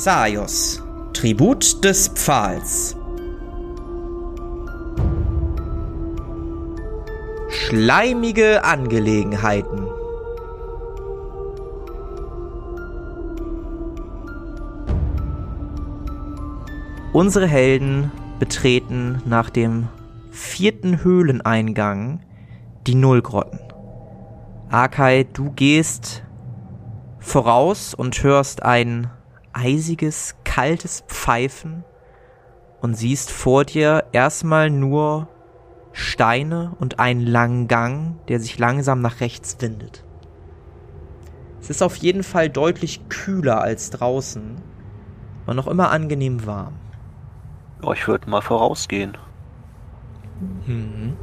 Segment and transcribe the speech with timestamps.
[0.00, 0.80] Xaios,
[1.12, 2.94] Tribut des Pfahls.
[7.48, 9.88] Schleimige Angelegenheiten.
[17.12, 19.88] Unsere Helden betreten nach dem
[20.30, 22.20] vierten Höhleneingang
[22.86, 23.58] die Nullgrotten.
[24.70, 26.22] Akai, du gehst
[27.18, 29.10] voraus und hörst ein
[29.58, 31.84] eisiges, kaltes Pfeifen
[32.80, 35.28] und siehst vor dir erstmal nur
[35.92, 40.04] Steine und einen langen Gang, der sich langsam nach rechts windet.
[41.60, 44.56] Es ist auf jeden Fall deutlich kühler als draußen,
[45.44, 46.74] aber noch immer angenehm warm.
[47.82, 49.16] Oh, ich würde mal vorausgehen.
[50.66, 51.16] Mhm.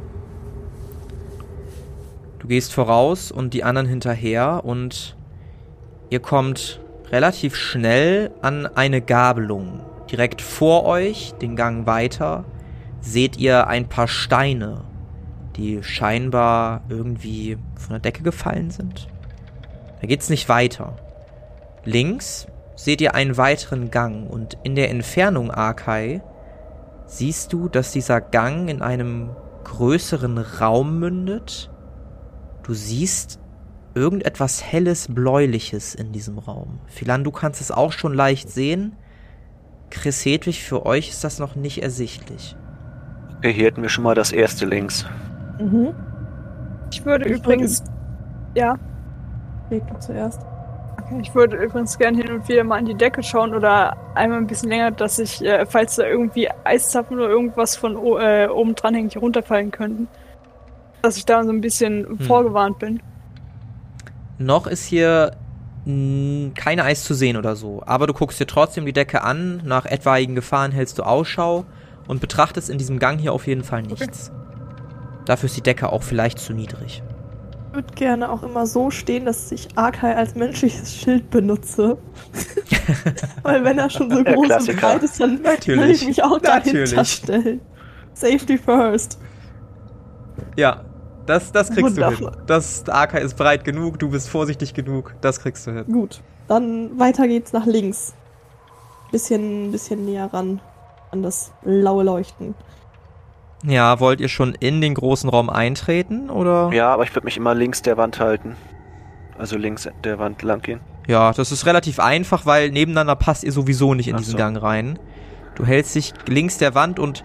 [2.39, 5.17] Du gehst voraus und die anderen hinterher und
[6.09, 6.81] ihr kommt
[7.15, 9.79] relativ schnell an eine Gabelung.
[10.11, 12.43] Direkt vor euch, den Gang weiter,
[12.99, 14.81] seht ihr ein paar Steine,
[15.55, 19.07] die scheinbar irgendwie von der Decke gefallen sind.
[20.01, 20.97] Da geht's nicht weiter.
[21.85, 26.21] Links seht ihr einen weiteren Gang und in der Entfernung, Arkai,
[27.05, 29.29] siehst du, dass dieser Gang in einem
[29.63, 31.71] größeren Raum mündet.
[32.63, 33.39] Du siehst
[33.95, 36.79] irgendetwas helles, bläuliches in diesem Raum.
[36.87, 38.95] Philan, du kannst es auch schon leicht sehen.
[39.89, 42.55] Chris Hedwig, für euch ist das noch nicht ersichtlich.
[43.37, 45.05] Okay, hier hätten wir schon mal das erste links.
[45.59, 45.93] Mhm.
[46.91, 47.83] Ich würde übrigens.
[48.55, 48.77] Ja.
[49.69, 50.41] Leg du zuerst.
[51.01, 54.39] Okay, ich würde übrigens gerne hin und wieder mal an die Decke schauen oder einmal
[54.39, 58.75] ein bisschen länger, dass ich, äh, falls da irgendwie Eiszapfen oder irgendwas von äh, oben
[58.75, 60.07] dran hängt, hier runterfallen könnten.
[61.01, 63.01] Dass ich da so ein bisschen vorgewarnt bin.
[64.37, 65.31] Noch ist hier
[65.85, 69.85] kein Eis zu sehen oder so, aber du guckst dir trotzdem die Decke an, nach
[69.85, 71.65] etwaigen Gefahren hältst du Ausschau
[72.07, 74.31] und betrachtest in diesem Gang hier auf jeden Fall nichts.
[75.25, 77.03] Dafür ist die Decke auch vielleicht zu niedrig.
[77.69, 81.97] Ich würde gerne auch immer so stehen, dass ich Arkai als menschliches Schild benutze.
[83.43, 86.01] Weil wenn er schon so groß und breit ist, dann will Natürlich.
[86.01, 87.11] ich mich auch dahinter Natürlich.
[87.11, 87.61] stellen.
[88.13, 89.19] Safety first.
[90.55, 90.85] Ja,
[91.25, 92.31] das, das kriegst du Wundervoll.
[92.31, 92.41] hin.
[92.47, 95.85] Das AK ist breit genug, du bist vorsichtig genug, das kriegst du hin.
[95.91, 96.21] Gut.
[96.47, 98.13] Dann weiter geht's nach links.
[99.11, 100.59] Bisschen, bisschen näher ran
[101.11, 102.55] an das laue Leuchten.
[103.63, 106.69] Ja, wollt ihr schon in den großen Raum eintreten oder?
[106.73, 108.55] Ja, aber ich würde mich immer links der Wand halten.
[109.37, 110.79] Also links der Wand lang gehen.
[111.07, 114.37] Ja, das ist relativ einfach, weil nebeneinander passt ihr sowieso nicht in Ach diesen so.
[114.37, 114.99] Gang rein.
[115.55, 117.23] Du hältst dich links der Wand und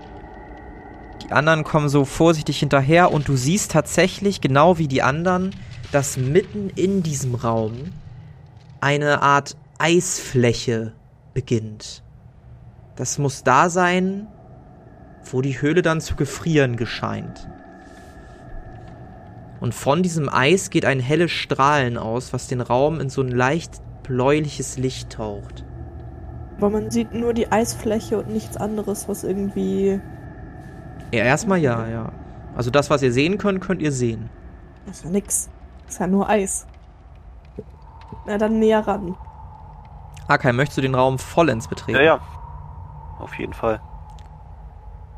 [1.23, 5.55] die anderen kommen so vorsichtig hinterher und du siehst tatsächlich, genau wie die anderen,
[5.93, 7.93] dass mitten in diesem Raum
[8.81, 10.93] eine Art Eisfläche
[11.35, 12.03] beginnt.
[12.97, 14.27] Das muss da sein,
[15.25, 17.49] wo die Höhle dann zu gefrieren gescheint.
[19.61, 23.31] Und von diesem Eis geht ein helles Strahlen aus, was den Raum in so ein
[23.31, 25.65] leicht bläuliches Licht taucht.
[26.57, 30.01] Aber man sieht nur die Eisfläche und nichts anderes, was irgendwie.
[31.13, 32.13] Ja, erstmal ja, ja.
[32.57, 34.31] Also das, was ihr sehen könnt, könnt ihr sehen.
[34.87, 35.51] Das ist ja nix.
[35.85, 36.67] Das ist ja nur Eis.
[38.27, 39.17] Na dann näher ran.
[40.29, 41.99] Akai, möchtest du den Raum vollends betreten?
[41.99, 42.21] Ja, ja.
[43.19, 43.81] Auf jeden Fall.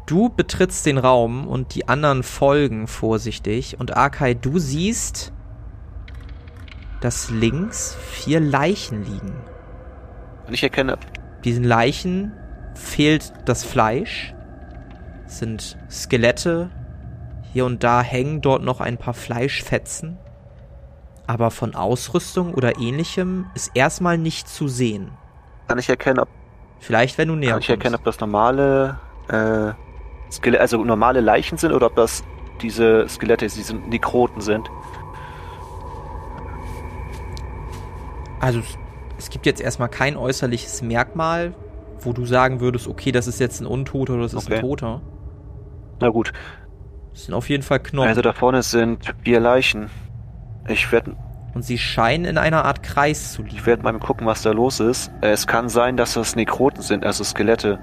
[0.06, 3.78] Du betrittst den Raum und die anderen folgen vorsichtig.
[3.78, 5.32] Und Akai, du siehst,
[7.00, 9.34] dass links vier Leichen liegen.
[10.46, 10.98] Und ich erkenne,
[11.44, 12.32] Diesen Leichen
[12.74, 14.34] fehlt das Fleisch.
[15.38, 16.70] Sind Skelette.
[17.52, 20.18] Hier und da hängen dort noch ein paar Fleischfetzen.
[21.26, 25.10] Aber von Ausrüstung oder ähnlichem ist erstmal nicht zu sehen.
[25.68, 26.28] kann ich erkennen, ob,
[26.80, 28.98] Vielleicht, wenn du näher kann ich erkennen, ob das normale
[29.28, 29.72] äh,
[30.32, 32.24] Skelette, also normale Leichen sind oder ob das
[32.60, 34.68] diese Skelette, diese Nekroten sind.
[38.40, 38.60] Also
[39.18, 41.54] es- gibt jetzt erstmal kein äußerliches Merkmal,
[42.00, 44.60] wo du sagen würdest, okay, das ist jetzt ein Untoter oder das ist ein Okay.
[44.60, 45.00] Toter.
[46.02, 46.32] Na gut.
[47.12, 48.08] Das sind auf jeden Fall Knochen.
[48.08, 49.90] Also da vorne sind vier Leichen.
[50.68, 51.16] Ich werde
[51.54, 53.56] und sie scheinen in einer Art Kreis zu liegen.
[53.56, 55.12] ich werd mal gucken, was da los ist.
[55.20, 57.78] Äh, Es kann sein, dass das Nekroten sind, also Skelette.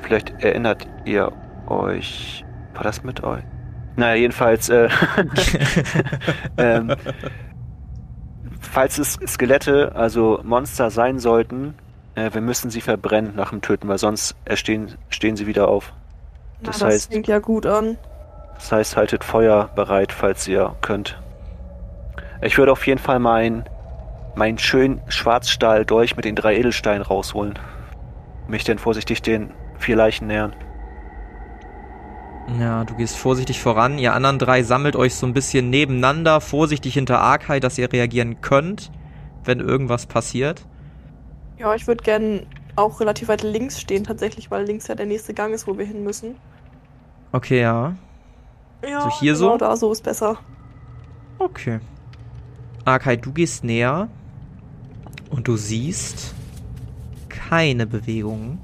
[0.00, 1.32] Vielleicht erinnert ihr
[1.66, 2.44] euch.
[2.74, 3.42] War das mit euch?
[3.96, 4.90] Naja, jedenfalls, äh,
[6.58, 6.94] ähm,
[8.60, 11.74] falls es Skelette, also Monster sein sollten,
[12.14, 15.94] äh, wir müssen sie verbrennen nach dem Töten, weil sonst erstehen, stehen sie wieder auf.
[16.60, 17.98] Na, Das das heißt- klingt ja gut an.
[18.54, 21.20] Das heißt, haltet Feuer bereit, falls ihr könnt.
[22.40, 23.64] Ich würde auf jeden Fall mein
[24.34, 27.58] meinen schönen Schwarzstahl durch mit den drei Edelsteinen rausholen.
[28.48, 30.54] Mich dann vorsichtig den vier Leichen nähern.
[32.60, 33.98] Ja, du gehst vorsichtig voran.
[33.98, 38.40] Ihr anderen drei sammelt euch so ein bisschen nebeneinander, vorsichtig hinter Arkay, dass ihr reagieren
[38.40, 38.92] könnt,
[39.44, 40.64] wenn irgendwas passiert.
[41.58, 45.34] Ja, ich würde gern auch relativ weit links stehen, tatsächlich, weil links ja der nächste
[45.34, 46.36] Gang ist, wo wir hin müssen.
[47.32, 47.96] Okay, ja.
[48.88, 49.56] Ja, So hier genau so?
[49.58, 50.38] da so ist besser.
[51.38, 51.80] Okay.
[52.84, 54.08] Arkay, du gehst näher
[55.30, 56.34] und du siehst
[57.28, 58.58] keine Bewegung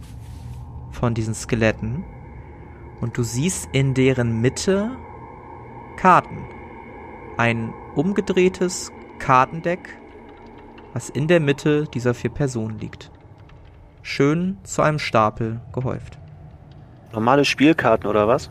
[0.93, 2.05] von diesen Skeletten.
[3.01, 4.97] Und du siehst in deren Mitte
[5.97, 6.39] Karten.
[7.37, 9.99] Ein umgedrehtes Kartendeck,
[10.93, 13.11] was in der Mitte dieser vier Personen liegt.
[14.03, 16.19] Schön zu einem Stapel gehäuft.
[17.13, 18.51] Normale Spielkarten oder was?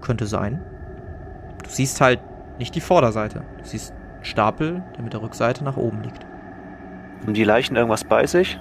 [0.00, 0.60] Könnte sein.
[1.64, 2.20] Du siehst halt
[2.58, 3.42] nicht die Vorderseite.
[3.58, 6.24] Du siehst einen Stapel, der mit der Rückseite nach oben liegt.
[7.22, 8.58] Haben die Leichen irgendwas bei sich?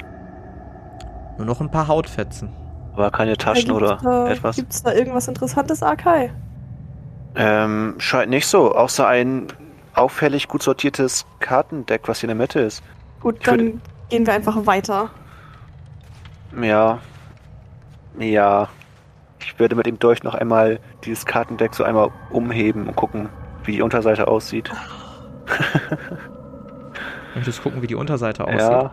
[1.38, 2.50] Nur noch ein paar Hautfetzen.
[2.94, 4.56] Aber keine Taschen oder da, etwas?
[4.56, 6.32] Gibt's da irgendwas Interessantes, Akai?
[7.36, 8.74] Ähm, scheint nicht so.
[8.76, 9.48] Außer ein
[9.94, 12.84] auffällig gut sortiertes Kartendeck, was hier in der Mitte ist.
[13.20, 15.12] Gut, Ich würde- dann gehen wir einfach weiter.
[16.62, 17.00] Ja.
[18.20, 18.70] Ja.
[19.40, 23.30] Ich würde mit dem Dolch noch einmal dieses Kartendeck so einmal umheben und gucken,
[23.64, 24.72] wie die Unterseite aussieht.
[27.36, 28.60] Möchtest gucken, wie die Unterseite aussieht?
[28.60, 28.92] Ja.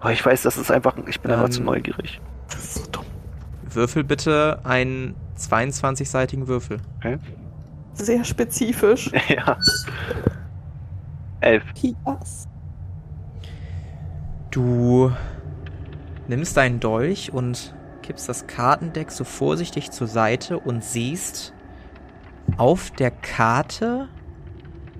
[0.00, 0.94] Aber ich weiß, das ist einfach.
[1.06, 2.20] Ich bin einfach Ähm, zu neugierig.
[2.48, 3.04] Das ist so dumm.
[3.70, 6.78] Würfel bitte einen 22-seitigen Würfel.
[7.94, 9.10] Sehr spezifisch.
[9.28, 9.56] ja.
[11.40, 11.64] Elf.
[11.82, 12.46] Yes.
[14.50, 15.12] Du
[16.28, 21.52] nimmst deinen Dolch und kippst das Kartendeck so vorsichtig zur Seite und siehst
[22.56, 24.08] auf der Karte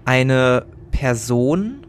[0.05, 1.87] eine Person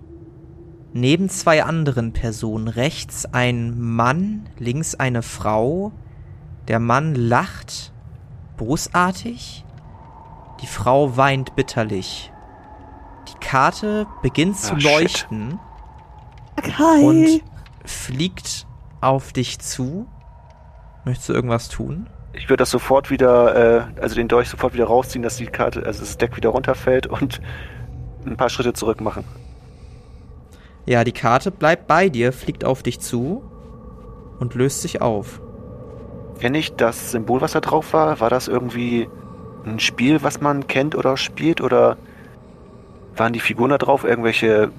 [0.93, 2.67] neben zwei anderen Personen.
[2.67, 5.91] Rechts ein Mann, links eine Frau.
[6.67, 7.91] Der Mann lacht
[8.57, 9.63] bosartig.
[10.61, 12.31] Die Frau weint bitterlich.
[13.29, 14.91] Die Karte beginnt zu Ah, shit.
[14.91, 15.59] leuchten
[16.55, 17.01] Akai!
[17.03, 17.41] und
[17.85, 18.65] fliegt
[19.01, 20.07] auf dich zu.
[21.05, 22.07] Möchtest du irgendwas tun?
[22.33, 25.83] Ich würde das sofort wieder, äh, also den Dolch sofort wieder rausziehen, dass die Karte,
[25.85, 27.41] also das Deck wieder runterfällt und
[28.25, 29.23] ein paar Schritte zurück machen.
[30.85, 33.43] Ja, die Karte bleibt bei dir, fliegt auf dich zu
[34.39, 35.41] und löst sich auf.
[36.39, 38.19] Kenne ich das Symbol, was da drauf war?
[38.19, 39.09] War das irgendwie
[39.65, 41.61] ein Spiel, was man kennt oder spielt?
[41.61, 41.97] Oder
[43.15, 44.71] waren die Figuren da drauf irgendwelche,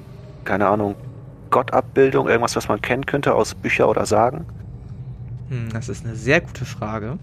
[0.44, 0.94] keine Ahnung,
[1.50, 4.47] Gottabbildung, irgendwas, was man kennen könnte aus Büchern oder Sagen?
[5.49, 7.19] Hm, das ist eine sehr gute Frage.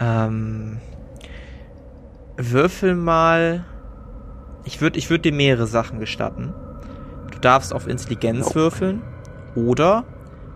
[0.00, 0.78] Ähm,
[2.36, 3.64] würfel mal.
[4.64, 6.52] Ich würde ich würd dir mehrere Sachen gestatten.
[7.30, 8.54] Du darfst auf Intelligenz Oh.
[8.56, 9.02] würfeln
[9.54, 10.04] oder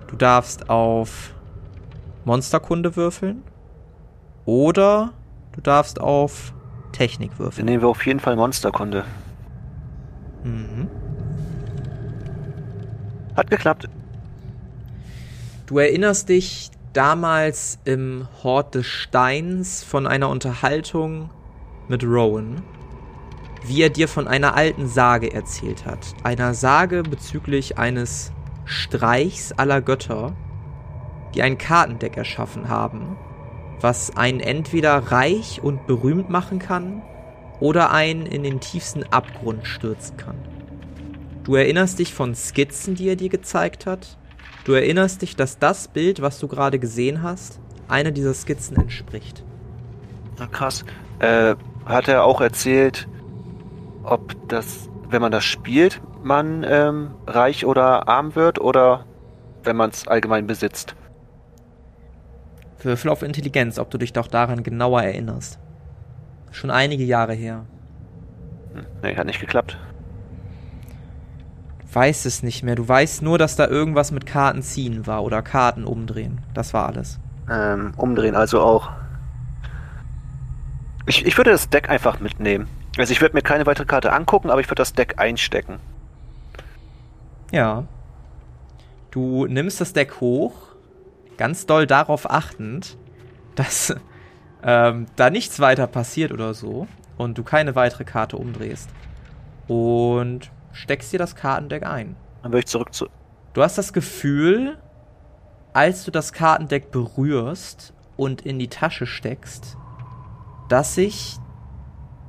[0.08, 1.32] du darfst auf
[2.24, 3.42] Monsterkunde würfeln
[4.46, 5.12] oder
[5.52, 6.52] du darfst auf
[6.92, 7.64] Technik Dann würfeln.
[7.66, 9.04] nehmen wir auf jeden Fall Monsterkunde.
[10.44, 10.88] Mhm.
[13.40, 13.88] Hat geklappt.
[15.66, 21.30] Du erinnerst dich damals im Hort des Steins von einer Unterhaltung
[21.88, 22.62] mit Rowan,
[23.64, 26.14] wie er dir von einer alten Sage erzählt hat.
[26.22, 28.30] Einer Sage bezüglich eines
[28.66, 30.36] Streichs aller Götter,
[31.34, 33.16] die ein Kartendeck erschaffen haben,
[33.80, 37.00] was einen entweder reich und berühmt machen kann
[37.58, 40.49] oder einen in den tiefsten Abgrund stürzen kann.
[41.50, 44.16] Du erinnerst dich von Skizzen, die er dir gezeigt hat,
[44.64, 49.42] Du erinnerst dich, dass das Bild, was du gerade gesehen hast, einer dieser Skizzen entspricht.
[50.38, 50.84] Na krass.
[51.18, 53.08] Äh, hat er auch erzählt,
[54.04, 59.06] ob das, wenn man das spielt, man ähm, reich oder arm wird oder
[59.64, 60.94] wenn man es allgemein besitzt?
[62.78, 65.58] Würfel auf Intelligenz, ob du dich doch daran genauer erinnerst.
[66.52, 67.66] Schon einige Jahre her.
[68.72, 69.76] Hm, nee, hat nicht geklappt.
[71.90, 72.76] Du weißt es nicht mehr.
[72.76, 76.40] Du weißt nur, dass da irgendwas mit Karten ziehen war oder Karten umdrehen.
[76.54, 77.18] Das war alles.
[77.50, 78.90] Ähm, umdrehen also auch.
[81.06, 82.68] Ich, ich würde das Deck einfach mitnehmen.
[82.96, 85.80] Also ich würde mir keine weitere Karte angucken, aber ich würde das Deck einstecken.
[87.50, 87.84] Ja.
[89.10, 90.54] Du nimmst das Deck hoch,
[91.38, 92.96] ganz doll darauf achtend,
[93.56, 93.96] dass
[94.62, 98.90] ähm, da nichts weiter passiert oder so und du keine weitere Karte umdrehst.
[99.66, 102.16] Und steckst dir das Kartendeck ein.
[102.42, 103.08] Dann würde ich zurück zu.
[103.52, 104.78] Du hast das Gefühl,
[105.72, 109.76] als du das Kartendeck berührst und in die Tasche steckst,
[110.68, 111.36] dass sich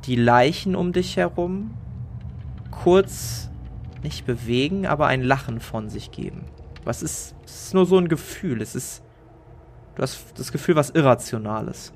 [0.06, 1.76] die Leichen um dich herum
[2.72, 3.50] kurz
[4.04, 6.46] nicht bewegen, aber ein Lachen von sich geben.
[6.84, 8.62] Was ist, es ist nur so ein Gefühl.
[8.62, 9.04] Es ist,
[9.96, 11.94] du hast das Gefühl, was Irrationales.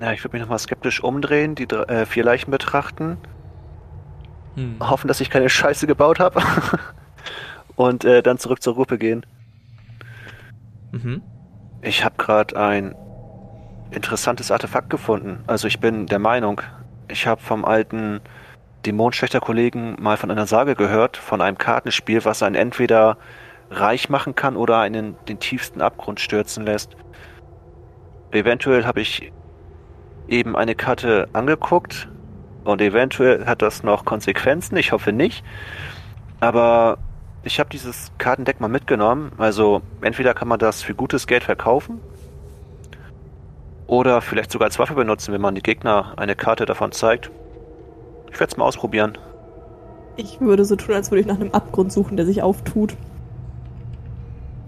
[0.00, 3.18] Ja, ich würde mich nochmal skeptisch umdrehen, die dr- äh, vier Leichen betrachten,
[4.54, 4.76] Hm.
[4.80, 6.42] hoffen, dass ich keine Scheiße gebaut habe
[7.76, 9.24] und äh, dann zurück zur Gruppe gehen.
[10.92, 11.22] Mhm.
[11.82, 12.94] Ich habe gerade ein
[13.90, 15.42] interessantes Artefakt gefunden.
[15.46, 16.60] Also ich bin der Meinung,
[17.08, 18.20] ich habe vom alten
[18.86, 23.18] Dämonenschächter-Kollegen mal von einer Sage gehört, von einem Kartenspiel, was einen entweder
[23.70, 26.96] reich machen kann oder einen den tiefsten Abgrund stürzen lässt.
[28.32, 29.32] Eventuell habe ich
[30.28, 32.08] eben eine Karte angeguckt
[32.64, 35.44] und eventuell hat das noch Konsequenzen, ich hoffe nicht.
[36.40, 36.98] Aber
[37.42, 39.32] ich habe dieses Kartendeck mal mitgenommen.
[39.38, 42.00] Also entweder kann man das für gutes Geld verkaufen
[43.86, 47.30] oder vielleicht sogar als Waffe benutzen, wenn man die Gegner eine Karte davon zeigt.
[48.30, 49.18] Ich werde es mal ausprobieren.
[50.16, 52.94] Ich würde so tun, als würde ich nach einem Abgrund suchen, der sich auftut.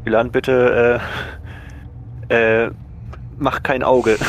[0.05, 1.01] Milan, bitte
[2.29, 2.71] äh, äh,
[3.39, 4.19] mach kein Auge.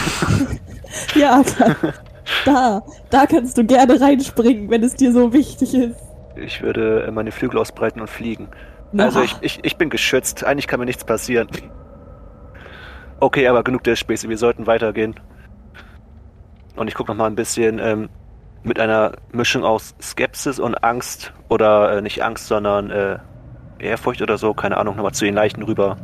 [1.16, 1.76] Ja, klar.
[2.46, 6.00] da, da kannst du gerne reinspringen, wenn es dir so wichtig ist.
[6.36, 8.48] Ich würde äh, meine Flügel ausbreiten und fliegen.
[8.92, 10.44] Na, Also ich, ich, ich bin geschützt.
[10.44, 11.48] Eigentlich kann mir nichts passieren.
[13.20, 14.30] Okay, aber genug der Späße.
[14.30, 15.16] Wir sollten weitergehen.
[16.76, 18.10] Und ich gucke noch mal ein bisschen ähm,
[18.64, 21.34] mit einer Mischung aus Skepsis und Angst.
[21.50, 23.18] Oder äh, nicht Angst, sondern äh,
[23.80, 24.54] Ehrfurcht oder so.
[24.54, 25.98] Keine Ahnung, nochmal zu den Leichen rüber.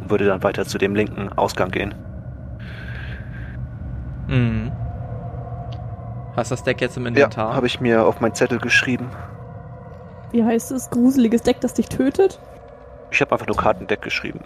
[0.00, 1.94] Und würde dann weiter zu dem linken Ausgang gehen.
[4.28, 4.72] Mhm.
[6.36, 7.54] Hast das Deck jetzt im Ja, Inventar?
[7.54, 9.08] habe ich mir auf meinen Zettel geschrieben.
[10.32, 10.90] Wie heißt es?
[10.90, 12.40] Gruseliges Deck, das dich tötet?
[13.10, 14.40] Ich habe einfach nur Kartendeck geschrieben.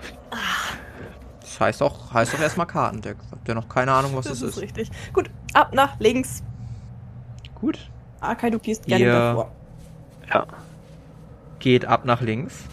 [1.41, 3.17] Das heißt auch, heißt auch erstmal Kartendeck.
[3.31, 4.61] Habt ihr noch keine Ahnung, was das, ist?
[4.61, 4.91] richtig.
[5.15, 6.43] Gut, ab nach links.
[7.55, 7.91] Gut.
[8.21, 9.51] Akai, du gehst gerne Ihr- davor.
[10.33, 10.47] Ja.
[11.61, 12.65] Geht ab nach links.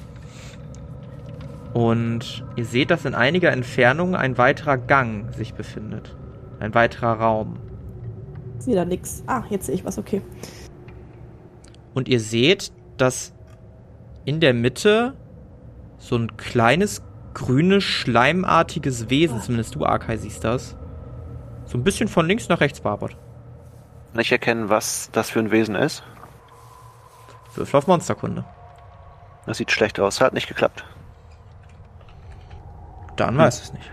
[1.74, 6.15] Und ihr seht, dass in einiger Entfernung ein weiterer Gang sich befindet.
[6.60, 7.57] Ein weiterer Raum.
[8.65, 9.24] Sehe da nix.
[9.27, 10.24] Ah, jetzt sehe ich was, okay.
[11.93, 13.31] Und ihr seht, dass
[14.25, 15.13] in der Mitte
[16.00, 17.03] so ein kleines,
[17.36, 20.75] grünes, schleimartiges Wesen, zumindest du, Arkai, siehst das,
[21.65, 23.15] so ein bisschen von links nach rechts wabert.
[24.15, 26.01] Nicht erkennen, was das für ein Wesen ist.
[27.53, 28.45] Würfel auf Monsterkunde.
[29.45, 30.22] Das sieht schlecht aus.
[30.22, 30.84] Hat nicht geklappt.
[33.15, 33.91] Dann weiß es nicht.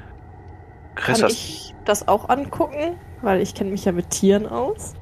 [0.95, 2.97] Chris, Kann hast, ich das auch angucken?
[3.23, 4.95] Weil ich kenne mich ja mit Tieren aus.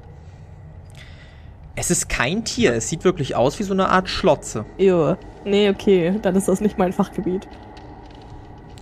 [1.76, 4.66] Es ist kein Tier, es sieht wirklich aus wie so eine Art Schlotze.
[4.76, 5.16] Jo.
[5.44, 7.48] Nee, okay, dann ist das nicht mein Fachgebiet.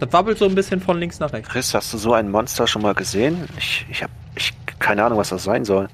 [0.01, 1.49] Das wabbelt so ein bisschen von links nach rechts.
[1.49, 3.49] Chris, hast du so ein Monster schon mal gesehen?
[3.57, 5.89] Ich, ich habe ich, keine Ahnung, was das sein soll.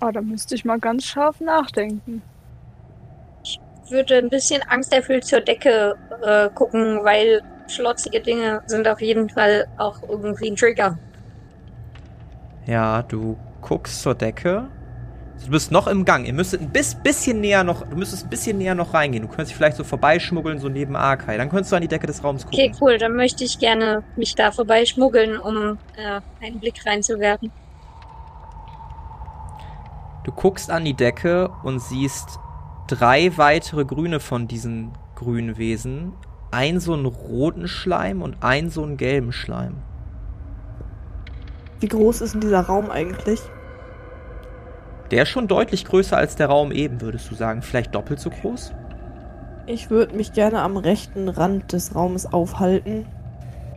[0.00, 2.22] Ah, da müsste ich mal ganz scharf nachdenken.
[3.88, 9.66] würde ein bisschen angsterfüllt zur Decke äh, gucken, weil schlotzige Dinge sind auf jeden Fall
[9.78, 10.98] auch irgendwie ein Trigger.
[12.66, 14.68] Ja, du guckst zur Decke.
[15.44, 16.26] Du bist noch im Gang.
[16.26, 19.22] Ihr müsstet ein bis, bisschen näher noch, du müsstest ein bisschen näher noch reingehen.
[19.22, 21.38] Du könntest dich vielleicht so vorbeischmuggeln, so neben Arkai.
[21.38, 22.58] Dann könntest du an die Decke des Raums gucken.
[22.58, 27.50] Okay, cool, dann möchte ich gerne mich da vorbeischmuggeln, um äh, einen Blick reinzuwerfen.
[30.24, 32.38] Du guckst an die Decke und siehst
[32.86, 36.12] drei weitere Grüne von diesen grünen Wesen.
[36.50, 39.76] Ein so einen roten Schleim und ein so einen gelben Schleim.
[41.80, 43.40] Wie groß ist denn dieser Raum eigentlich?
[45.10, 47.62] Der ist schon deutlich größer als der Raum eben, würdest du sagen.
[47.62, 48.72] Vielleicht doppelt so groß?
[49.66, 53.06] Ich würde mich gerne am rechten Rand des Raumes aufhalten.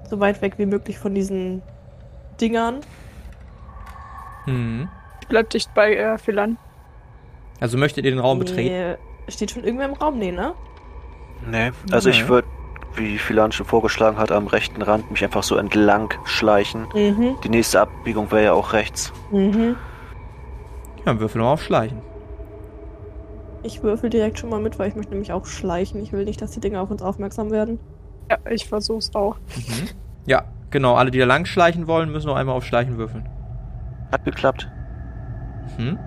[0.09, 1.61] So weit weg wie möglich von diesen
[2.41, 2.81] Dingern.
[4.45, 4.89] Hm.
[5.29, 6.57] Bleib dicht bei äh, Philan.
[7.59, 8.73] Also möchtet ihr den Raum betreten?
[8.73, 10.19] Nee, steht schon irgendwer im Raum?
[10.19, 10.53] Nee, ne?
[11.49, 12.47] Nee, also ich würde,
[12.95, 16.87] wie Philan schon vorgeschlagen hat, am rechten Rand mich einfach so entlang schleichen.
[16.93, 17.35] Mhm.
[17.43, 19.13] Die nächste Abbiegung wäre ja auch rechts.
[19.31, 19.75] Mhm.
[21.05, 22.01] Ja, würfel mal auf Schleichen.
[23.63, 26.01] Ich würfel direkt schon mal mit, weil ich möchte nämlich auch schleichen.
[26.01, 27.79] Ich will nicht, dass die Dinger auf uns aufmerksam werden.
[28.29, 29.37] Ja, ich versuch's auch.
[29.55, 29.89] Mhm.
[30.25, 30.95] Ja, genau.
[30.95, 33.27] Alle, die da lang schleichen wollen, müssen noch einmal auf Schleichen würfeln.
[34.11, 34.69] Hat geklappt.
[35.77, 35.97] Mhm.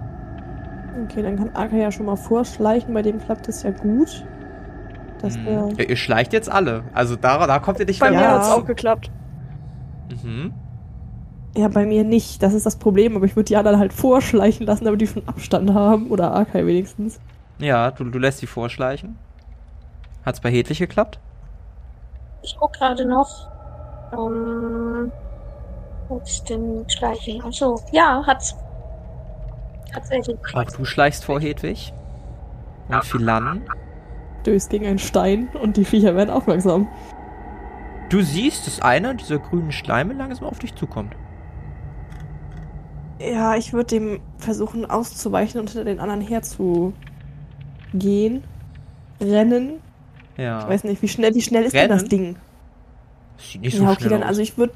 [1.05, 2.93] Okay, dann kann Aka ja schon mal vorschleichen.
[2.95, 4.25] Bei dem klappt es ja gut.
[5.27, 5.75] Das Mhm.
[5.79, 6.85] Ja, ihr schleicht jetzt alle.
[6.95, 8.33] Also da, da kommt ihr nicht Bei mehr mir Ja.
[8.37, 9.11] hat's auch geklappt.
[10.23, 10.53] Mhm.
[11.57, 12.43] Ja, bei mir nicht.
[12.43, 13.17] Das ist das Problem.
[13.17, 16.11] Aber ich würde die anderen halt vorschleichen lassen, damit die schon Abstand haben.
[16.11, 17.19] Oder Arkai wenigstens.
[17.59, 19.17] Ja, du, du lässt sie vorschleichen.
[20.25, 21.19] Hat's bei Hedwig geklappt?
[22.43, 23.49] Ich guck gerade noch.
[24.13, 25.11] Um,
[26.09, 27.43] wo ist denn Schleichen?
[27.43, 28.55] Achso, ja, hat's.
[29.93, 30.37] Tatsächlich.
[30.55, 31.93] Auch du schleichst vor Hedwig.
[32.89, 33.63] Und Philan,
[34.47, 36.87] Stößt gegen einen Stein und die Viecher werden aufmerksam.
[38.11, 41.17] du siehst, dass einer dieser grünen Schleime langsam auf dich zukommt.
[43.19, 46.95] Ja, ich würde dem versuchen auszuweichen und hinter den anderen herzugehen.
[49.21, 49.81] Rennen.
[50.37, 50.61] Ja.
[50.61, 52.09] Ich weiß nicht, wie schnell, wie schnell ist denn das Rennen?
[52.09, 52.37] Ding?
[53.39, 54.29] Sieht nicht so ja, okay, schnell dann, aus.
[54.29, 54.75] also ich würde.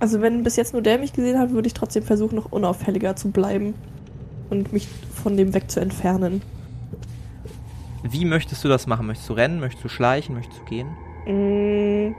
[0.00, 3.16] Also, wenn bis jetzt nur der mich gesehen hat, würde ich trotzdem versuchen, noch unauffälliger
[3.16, 3.72] zu bleiben.
[4.50, 6.42] Und mich von dem weg zu entfernen.
[8.12, 9.06] Wie möchtest du das machen?
[9.06, 9.60] Möchtest du rennen?
[9.60, 10.34] Möchtest du schleichen?
[10.34, 10.88] Möchtest du gehen?
[11.26, 12.14] Mm,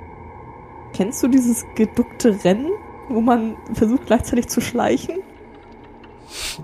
[0.94, 2.68] kennst du dieses geduckte Rennen,
[3.10, 5.18] wo man versucht gleichzeitig zu schleichen?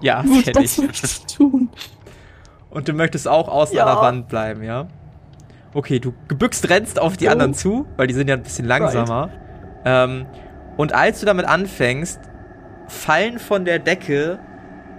[0.01, 1.25] Ja, Gut, kenn das ich.
[1.37, 1.69] tun.
[2.69, 3.85] Und du möchtest auch außen Ja.
[3.85, 4.87] an der Wand bleiben, ja?
[5.73, 7.31] Okay, du gebückst rennst auf die Oh.
[7.31, 9.29] anderen zu, weil die sind ja ein bisschen langsamer.
[9.85, 10.25] Ähm,
[10.77, 12.19] und als du damit anfängst,
[12.87, 14.39] fallen von der Decke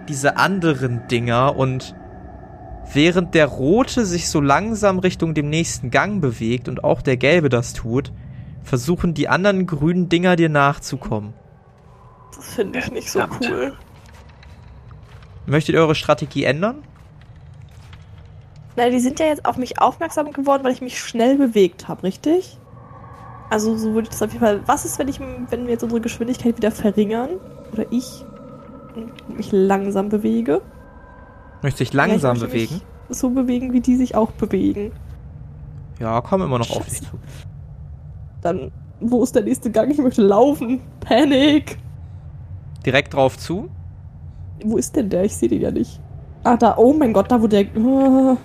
[0.08, 1.94] diese anderen Dinger und
[2.92, 7.48] während der rote sich so langsam Richtung dem nächsten Gang bewegt und auch der gelbe
[7.48, 8.12] das tut,
[8.62, 11.34] versuchen die anderen grünen Dinger dir nachzukommen.
[12.34, 13.74] Das finde ich nicht so cool.
[15.46, 16.82] Möchtet ihr eure Strategie ändern?
[18.76, 22.02] Na, die sind ja jetzt auf mich aufmerksam geworden, weil ich mich schnell bewegt habe,
[22.02, 22.58] richtig?
[23.50, 24.62] Also so würde ich das auf jeden Fall.
[24.66, 27.30] Was ist, wenn ich, wenn wir jetzt unsere Geschwindigkeit wieder verringern?
[27.72, 28.24] Oder ich
[28.96, 30.62] und mich langsam bewege?
[31.64, 32.82] Möchtest du dich Ja, ich langsam möchte mich bewegen?
[33.08, 34.92] So bewegen, wie die sich auch bewegen.
[35.98, 37.10] Ja, komm immer noch auf dich Scheiße.
[37.10, 37.18] zu.
[38.42, 39.90] Dann, wo ist der nächste Gang?
[39.90, 40.80] Ich möchte laufen.
[41.00, 41.78] Panik!
[42.84, 43.68] Direkt drauf zu.
[44.64, 45.24] Wo ist denn der?
[45.24, 46.00] Ich sehe den ja nicht.
[46.42, 46.76] Ah, da.
[46.76, 47.64] Oh mein Gott, da wo der.
[47.64, 48.36] Mm,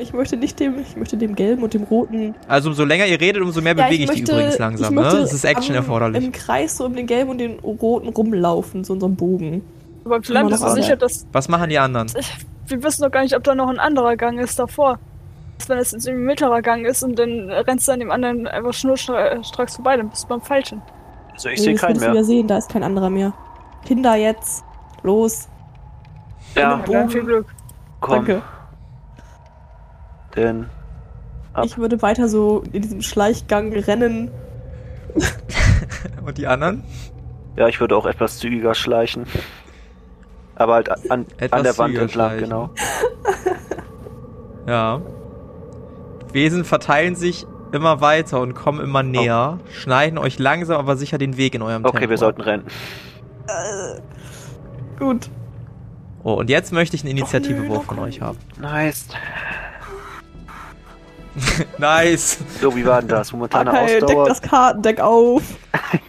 [0.00, 0.74] Ich möchte nicht dem.
[0.80, 2.34] Ich möchte dem gelben und dem roten.
[2.48, 4.90] Also umso länger ihr redet, umso mehr Ja, bewege ich, die möchte- übrigens langsam.
[4.92, 5.20] ich möchte Ne?
[5.22, 6.24] Das ist Action am- erforderlich.
[6.24, 9.62] Im Kreis so um den gelben und den roten rumlaufen, so in so einem Bogen.
[10.04, 11.26] Aber vielleicht bist du sicher, dass.
[11.32, 12.08] Was machen die anderen?
[12.66, 14.98] Wir wissen doch gar nicht, ob da noch ein anderer Gang ist davor.
[15.68, 18.72] Wenn es jetzt ein mittlerer Gang ist und dann rennst du an dem anderen einfach
[18.72, 20.82] schnurstracks vorbei, dann bist du beim Falschen.
[21.32, 22.24] Also ich Nee, sehe keinen mehr.
[22.24, 23.32] sehen, da ist kein anderer mehr.
[23.84, 24.64] Kinder jetzt.
[25.02, 25.48] Los.
[26.56, 27.46] Ja, Ja, viel Glück.
[28.00, 28.14] komm.
[28.26, 28.42] Danke.
[30.36, 30.66] Denn
[31.52, 31.64] Ab.
[31.66, 34.30] Ich würde weiter so in diesem Schleichgang rennen.
[36.26, 36.82] Und die anderen?
[37.56, 39.26] ja, ich würde auch etwas zügiger schleichen.
[40.62, 42.70] Aber halt an, Etwas an der Wand entlang, genau.
[44.66, 45.00] Ja.
[46.32, 51.36] Wesen verteilen sich immer weiter und kommen immer näher, schneiden euch langsam aber sicher den
[51.36, 52.10] Weg in eurem Okay, Tempo.
[52.10, 52.64] wir sollten rennen.
[53.48, 54.00] Äh,
[54.98, 55.28] gut.
[56.22, 58.38] Oh, und jetzt möchte ich einen Initiativewurf von euch haben.
[58.60, 59.08] Nice.
[61.78, 62.38] nice.
[62.60, 63.32] So, wie war denn das?
[63.32, 64.28] Momentane Okay, deck Ausdauer.
[64.28, 65.42] das Kartendeck auf.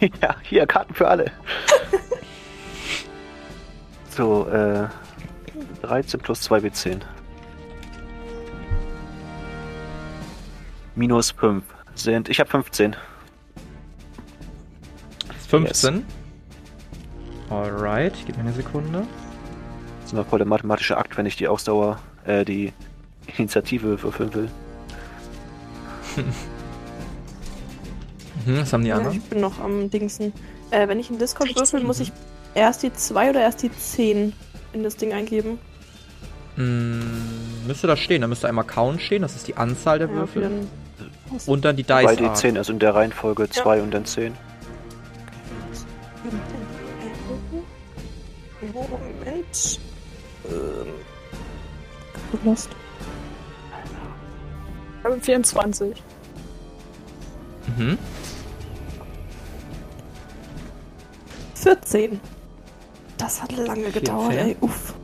[0.22, 1.32] ja, hier, Karten für alle.
[4.14, 4.88] So, äh.
[5.82, 7.00] 13 plus 2 W10.
[10.96, 11.62] Minus 5
[11.94, 12.28] sind.
[12.28, 12.96] Ich habe 15.
[15.48, 16.04] 15.
[17.50, 19.06] Alright, gib mir eine Sekunde.
[20.00, 22.72] Das ist immer voll der mathematische Akt, wenn ich die Ausdauer, äh, die
[23.36, 24.48] Initiative würfeln will.
[28.46, 29.16] Mhm, was haben die Ja, anderen?
[29.16, 30.32] ich bin noch am Dingsen.
[30.70, 31.60] Äh, wenn ich in Discord 16.
[31.62, 32.12] würfel, muss ich
[32.54, 34.32] erst die 2 oder erst die 10
[34.72, 35.58] in das Ding eingeben.
[36.56, 38.20] Mm, müsste da stehen.
[38.22, 40.42] Da müsste einmal Count stehen, das ist die Anzahl der Ja, Würfel.
[40.42, 40.68] dann.
[41.46, 42.36] Und dann die Bei Dice die Art.
[42.38, 44.34] 10, also in der Reihenfolge 2 und dann 10.
[48.72, 49.80] Moment.
[50.48, 50.86] Ähm.
[52.44, 52.70] Lost.
[54.98, 56.02] Ich habe 24.
[57.76, 57.98] Mhm.
[61.54, 62.20] 14.
[63.18, 64.48] Das hat lange gedauert, 14.
[64.48, 64.56] ey.
[64.60, 64.94] Uff.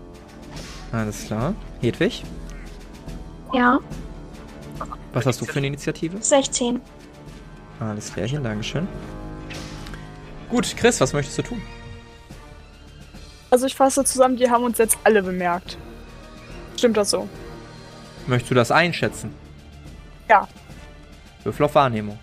[0.93, 1.55] Alles klar.
[1.81, 2.25] Hedwig,
[3.53, 3.79] Ja,
[5.13, 6.17] was hast du für eine Initiative?
[6.21, 6.81] 16.
[7.81, 8.87] Alles klärchen, Dankeschön.
[10.49, 11.63] Gut, Chris, was möchtest du tun?
[13.51, 15.77] Also ich fasse zusammen, die haben uns jetzt alle bemerkt.
[16.77, 17.29] Stimmt das so?
[18.27, 19.35] Möchtest du das einschätzen?
[20.29, 20.47] Ja.
[21.43, 22.19] Würfel auf Wahrnehmung.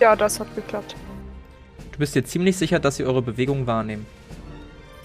[0.00, 0.94] Ja, das hat geklappt.
[1.92, 4.06] Du bist dir ziemlich sicher, dass sie eure Bewegungen wahrnehmen.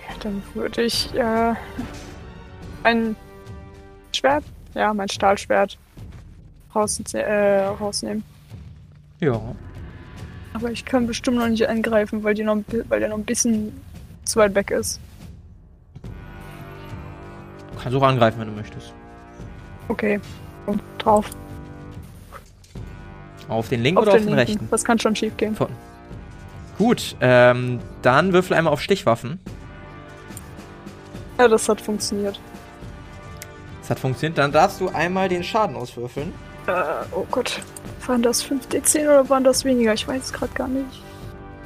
[0.08, 1.54] Ja, dann würde ich äh,
[2.84, 3.16] ein
[4.16, 5.78] Schwert, ja, mein Stahlschwert
[6.74, 8.24] raus, äh, rausnehmen.
[9.20, 9.42] Ja.
[10.54, 13.74] Aber ich kann bestimmt noch nicht angreifen, weil, die noch, weil der noch ein bisschen
[14.24, 15.00] zu weit weg ist.
[17.74, 18.94] Du kannst auch angreifen, wenn du möchtest.
[19.90, 20.20] Okay.
[20.66, 21.30] Und drauf.
[23.50, 24.40] Auf den linken oder auf den linken.
[24.40, 24.68] rechten?
[24.72, 25.56] Das kann schon schief gehen.
[25.56, 25.68] Von.
[26.78, 29.40] Gut, ähm, dann würfel einmal auf Stichwaffen.
[31.40, 32.40] Ja, das hat funktioniert.
[33.82, 34.38] Das hat funktioniert.
[34.38, 36.34] Dann darfst du einmal den Schaden auswürfeln.
[36.68, 36.72] Äh,
[37.12, 37.62] oh Gott.
[38.06, 39.94] Waren das 5d10 oder waren das weniger?
[39.94, 41.04] Ich weiß es gerade gar nicht.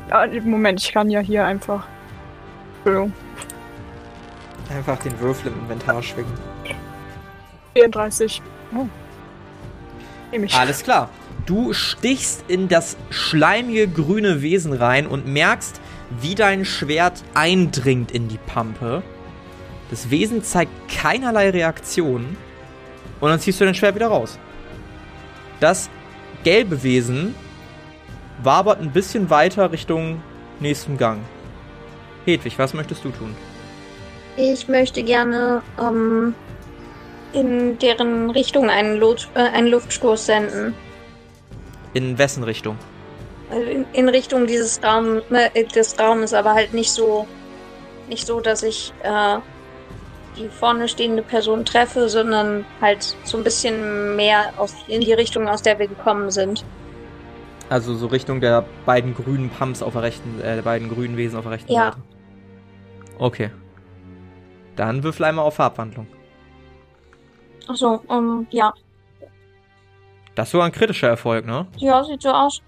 [0.10, 1.86] Ah, Moment, ich kann ja hier einfach.
[2.78, 3.14] Entschuldigung.
[4.70, 6.34] Einfach den Würfel im Inventar schwingen.
[7.74, 8.42] 34.
[8.76, 8.88] Oh.
[10.32, 10.56] Nehme ich.
[10.56, 11.10] Alles klar.
[11.46, 15.82] Du stichst in das schleimige grüne Wesen rein und merkst,
[16.22, 19.02] wie dein Schwert eindringt in die Pampe.
[19.90, 22.38] Das Wesen zeigt keinerlei Reaktion.
[23.20, 24.40] Und dann ziehst du dein Schwert wieder raus.
[25.60, 25.90] Das
[26.44, 27.36] gelbe Wesen
[28.44, 30.22] wabert ein bisschen weiter Richtung
[30.60, 31.20] nächsten Gang.
[32.26, 33.36] Hedwig, was möchtest du tun?
[34.38, 36.34] Ich möchte gerne ähm,
[37.34, 40.74] in deren Richtung einen, Lot äh, einen Luftstoß senden.
[41.94, 42.78] In wessen Richtung?
[43.50, 47.28] Also in, in Richtung dieses Raum, äh, des Raumes, aber halt nicht so,
[48.08, 49.40] nicht so, dass ich äh,
[50.38, 55.48] die vorne stehende Person treffe, sondern halt so ein bisschen mehr aus, in die Richtung,
[55.50, 56.64] aus der wir gekommen sind.
[57.70, 61.38] Also so Richtung der beiden grünen Pumps auf der rechten, äh, der beiden grünen Wesen
[61.38, 61.86] auf der rechten Ja.
[61.92, 61.98] Seite.
[63.18, 63.52] Okay.
[64.76, 66.08] Dann würfel einmal auf Farbwandlung.
[67.68, 68.74] Achso, ähm, ja.
[70.36, 71.68] Das ist sogar ein kritischer Erfolg, ne?
[71.78, 72.62] Ja, sieht so aus.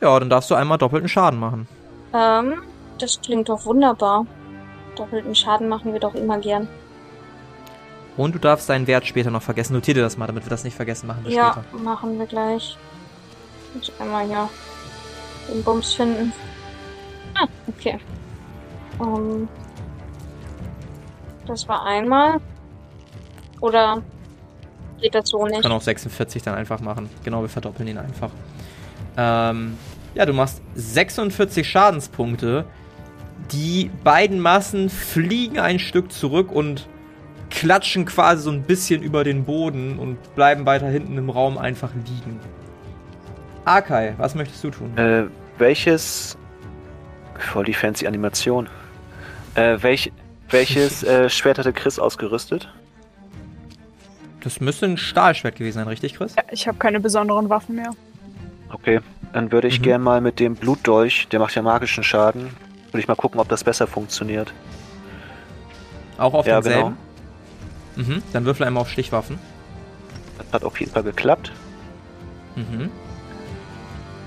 [0.00, 1.66] Ja, dann darfst du einmal doppelten Schaden machen.
[2.12, 2.62] Ähm,
[2.98, 4.26] das klingt doch wunderbar.
[4.96, 6.68] Doppelten Schaden machen wir doch immer gern.
[8.16, 9.72] Und du darfst deinen Wert später noch vergessen.
[9.72, 11.82] Notier dir das mal, damit wir das nicht vergessen machen wir Ja, später.
[11.82, 12.76] machen wir gleich.
[13.74, 14.48] Muss einmal hier
[15.50, 16.32] den Bums finden.
[17.34, 17.98] Ah, okay.
[19.00, 19.48] Ähm,
[21.46, 22.38] das war einmal.
[23.60, 24.02] Oder
[25.02, 25.62] geht das so Ich nicht?
[25.62, 27.08] kann auch 46 dann einfach machen.
[27.24, 28.30] Genau, wir verdoppeln ihn einfach.
[29.16, 29.76] Ähm,
[30.14, 32.64] ja, du machst 46 Schadenspunkte.
[33.50, 36.86] Die beiden Massen fliegen ein Stück zurück und
[37.50, 41.90] klatschen quasi so ein bisschen über den Boden und bleiben weiter hinten im Raum einfach
[41.94, 42.40] liegen.
[43.64, 44.96] Akai, was möchtest du tun?
[44.96, 45.24] Äh,
[45.58, 46.36] welches.
[47.38, 48.68] Voll die fancy Animation.
[49.54, 50.12] Äh, welch,
[50.50, 52.72] welches äh, Schwert hatte Chris ausgerüstet?
[54.42, 56.34] Das müsste ein Stahlschwert gewesen sein, richtig, Chris?
[56.36, 57.90] Ja, ich habe keine besonderen Waffen mehr.
[58.70, 59.00] Okay,
[59.32, 59.82] dann würde ich Mhm.
[59.84, 62.48] gern mal mit dem Blutdolch, der macht ja magischen Schaden,
[62.86, 64.52] würde ich mal gucken, ob das besser funktioniert.
[66.18, 66.96] Auch auf Ja, denselben?
[67.96, 69.38] Mhm, dann würfel einmal auf Stichwaffen.
[70.38, 71.52] Das hat auf jeden Fall geklappt.
[72.56, 72.90] Mhm.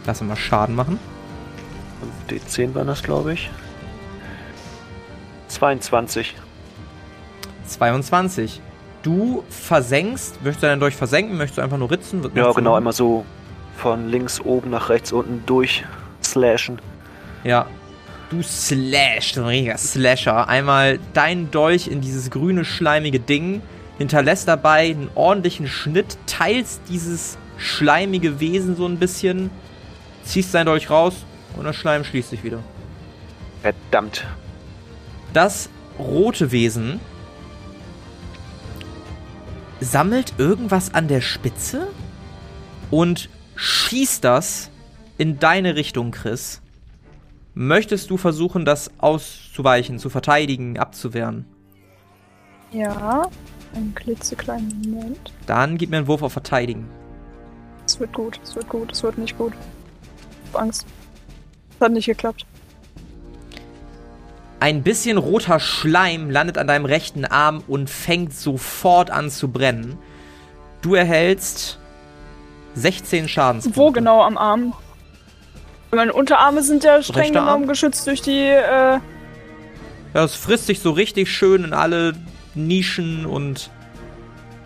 [0.06, 1.00] Lass mal Schaden machen.
[2.30, 3.50] 5d10 waren das, glaube ich.
[5.48, 6.36] 22.
[7.66, 8.62] 22.
[9.06, 12.28] Du versenkst, möchtest du deinen Dolch versenken, möchtest du einfach nur ritzen?
[12.34, 13.24] Ja, genau, einmal so
[13.78, 15.86] von links oben nach rechts unten durch
[16.24, 16.80] slashen.
[17.44, 17.68] Ja.
[18.32, 20.48] Du slashst, ein richtiger Slasher.
[20.48, 23.62] Einmal deinen Dolch in dieses grüne, schleimige Ding,
[24.00, 29.52] hinterlässt dabei einen ordentlichen Schnitt, teilst dieses schleimige Wesen so ein bisschen,
[30.24, 31.14] ziehst deinen Dolch raus
[31.56, 32.58] und das Schleim schließt sich wieder.
[33.62, 34.26] Verdammt.
[35.32, 37.00] Das rote Wesen
[39.80, 41.88] sammelt irgendwas an der Spitze
[42.92, 44.70] und schießt das
[45.18, 46.62] in deine Richtung, Chris.
[47.54, 51.46] Möchtest du versuchen, das auszuweichen, zu verteidigen, abzuwehren?
[52.72, 53.30] Ja,
[53.74, 55.32] einen klitzekleinen Moment.
[55.46, 56.90] Dann gib mir einen Wurf auf Verteidigen.
[57.86, 59.54] Es wird gut, es wird gut, es wird nicht gut.
[59.54, 60.86] Ich hab Angst.
[61.76, 62.46] Es hat nicht geklappt.
[64.60, 69.98] Ein bisschen roter Schleim landet an deinem rechten Arm und fängt sofort an zu brennen.
[70.82, 71.78] Du erhältst
[72.76, 73.80] 16 Schadenspunkte.
[73.80, 74.74] Wo genau am Arm?
[75.92, 77.68] Meine Unterarme sind ja streng Rechter genommen Arm?
[77.68, 79.00] geschützt durch die, äh,
[80.14, 82.14] Ja, es frisst sich so richtig schön in alle
[82.54, 83.70] Nischen und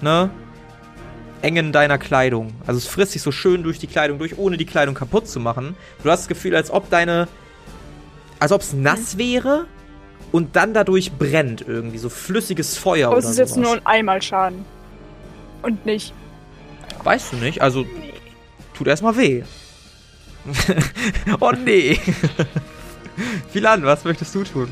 [0.01, 0.29] ne
[1.41, 2.53] engen deiner Kleidung.
[2.67, 5.39] Also es frisst sich so schön durch die Kleidung durch, ohne die Kleidung kaputt zu
[5.39, 5.75] machen.
[6.03, 7.27] Du hast das Gefühl, als ob deine
[8.39, 9.65] als ob es nass wäre
[10.31, 13.85] und dann dadurch brennt irgendwie so flüssiges Feuer aber oder es ist jetzt nur ein
[13.85, 14.65] einmal Schaden.
[15.61, 16.13] Und nicht.
[17.03, 17.61] Weißt du nicht?
[17.61, 17.85] Also
[18.73, 19.43] tut erstmal weh.
[21.39, 21.99] oh nee.
[23.51, 24.69] Philan, was möchtest du tun?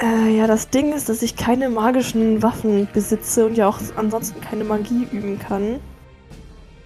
[0.00, 4.40] Äh, ja, das Ding ist, dass ich keine magischen Waffen besitze und ja auch ansonsten
[4.40, 5.78] keine Magie üben kann.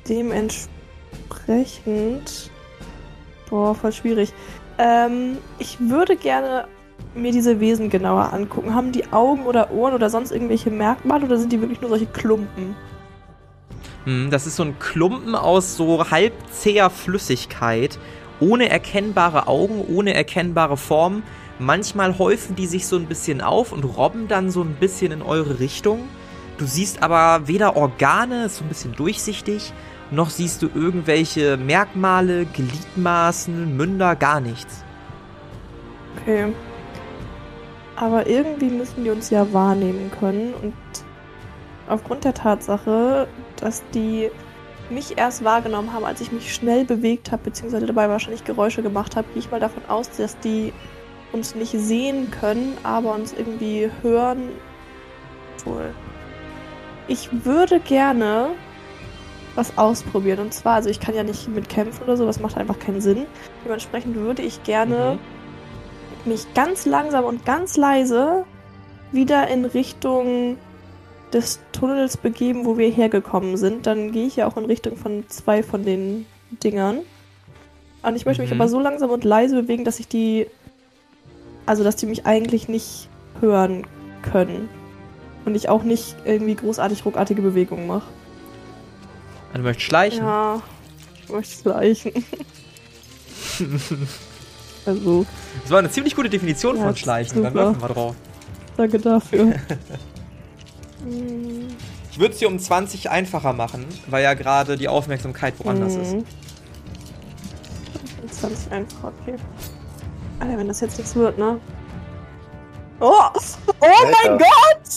[0.09, 2.51] Dementsprechend.
[3.49, 4.33] Boah, voll schwierig.
[4.79, 6.69] Ähm, ich würde gerne
[7.19, 8.75] mir diese Wesen genauer angucken.
[8.75, 12.07] Haben die Augen oder Ohren oder sonst irgendwelche Merkmale oder sind die wirklich nur solche
[12.07, 12.77] Klumpen?
[14.05, 17.99] Hm, Das ist so ein Klumpen aus so halb zäher Flüssigkeit,
[18.41, 21.23] ohne erkennbare Augen, ohne erkennbare Form,
[21.59, 25.23] Manchmal häufen die sich so ein bisschen auf und robben dann so ein bisschen in
[25.23, 26.09] eure Richtung.
[26.57, 29.73] Du siehst aber weder Organe, ist so ein bisschen durchsichtig,
[30.13, 34.85] noch siehst du irgendwelche Merkmale, Gliedmaßen, Münder, gar nichts.
[36.21, 36.53] Okay.
[37.99, 40.75] Aber irgendwie müssen die uns ja wahrnehmen können und
[41.89, 44.31] aufgrund der Tatsache, dass die
[44.89, 49.17] mich erst wahrgenommen haben, als ich mich schnell bewegt habe, beziehungsweise dabei wahrscheinlich Geräusche gemacht
[49.17, 50.73] habe, gehe ich mal davon aus, dass die
[51.33, 54.51] uns nicht sehen können, aber uns irgendwie hören.
[55.65, 55.93] Wohl.
[57.09, 58.51] Ich würde gerne
[59.57, 60.39] was ausprobieren.
[60.39, 63.01] Und zwar, also ich kann ja nicht mit kämpfen oder so, das macht einfach keinen
[63.01, 63.27] Sinn.
[63.65, 65.19] Dementsprechend würde ich gerne
[66.29, 68.45] mich ganz langsam und ganz leise
[69.13, 70.59] wieder in Richtung
[71.33, 73.87] des Tunnels begeben, wo wir hergekommen sind.
[73.87, 76.27] Dann gehe ich ja auch in Richtung von zwei von den
[76.65, 77.01] Dingern.
[78.03, 78.61] Und ich möchte mich Mhm.
[78.61, 80.47] aber so langsam und leise bewegen, dass ich die.
[81.67, 83.09] Also, dass die mich eigentlich nicht
[83.41, 83.87] hören
[84.23, 84.69] können.
[85.45, 88.09] Und ich auch nicht irgendwie großartig ruckartige Bewegungen mache.
[89.55, 90.25] Du möchtest schleichen.
[90.25, 90.63] Ja,
[91.25, 92.13] ich möchte schleichen.
[94.89, 95.27] also,
[95.63, 97.43] Das war eine ziemlich gute Definition Ja, von ist Schleichen.
[97.43, 98.15] Dann würfeln wir drauf.
[98.77, 99.55] danke dafür.
[101.05, 101.69] Hm,
[102.11, 106.13] Ich würde es dir um 20 einfacher machen, weil ja gerade die Aufmerksamkeit woanders ist.
[106.13, 106.25] hm.
[108.31, 109.37] 20 einfach, okay.
[110.41, 111.61] Alter, wenn das jetzt nichts wird, ne?
[113.01, 113.13] Oh!
[113.69, 114.39] Oh mein Alter.
[114.39, 114.89] Gott!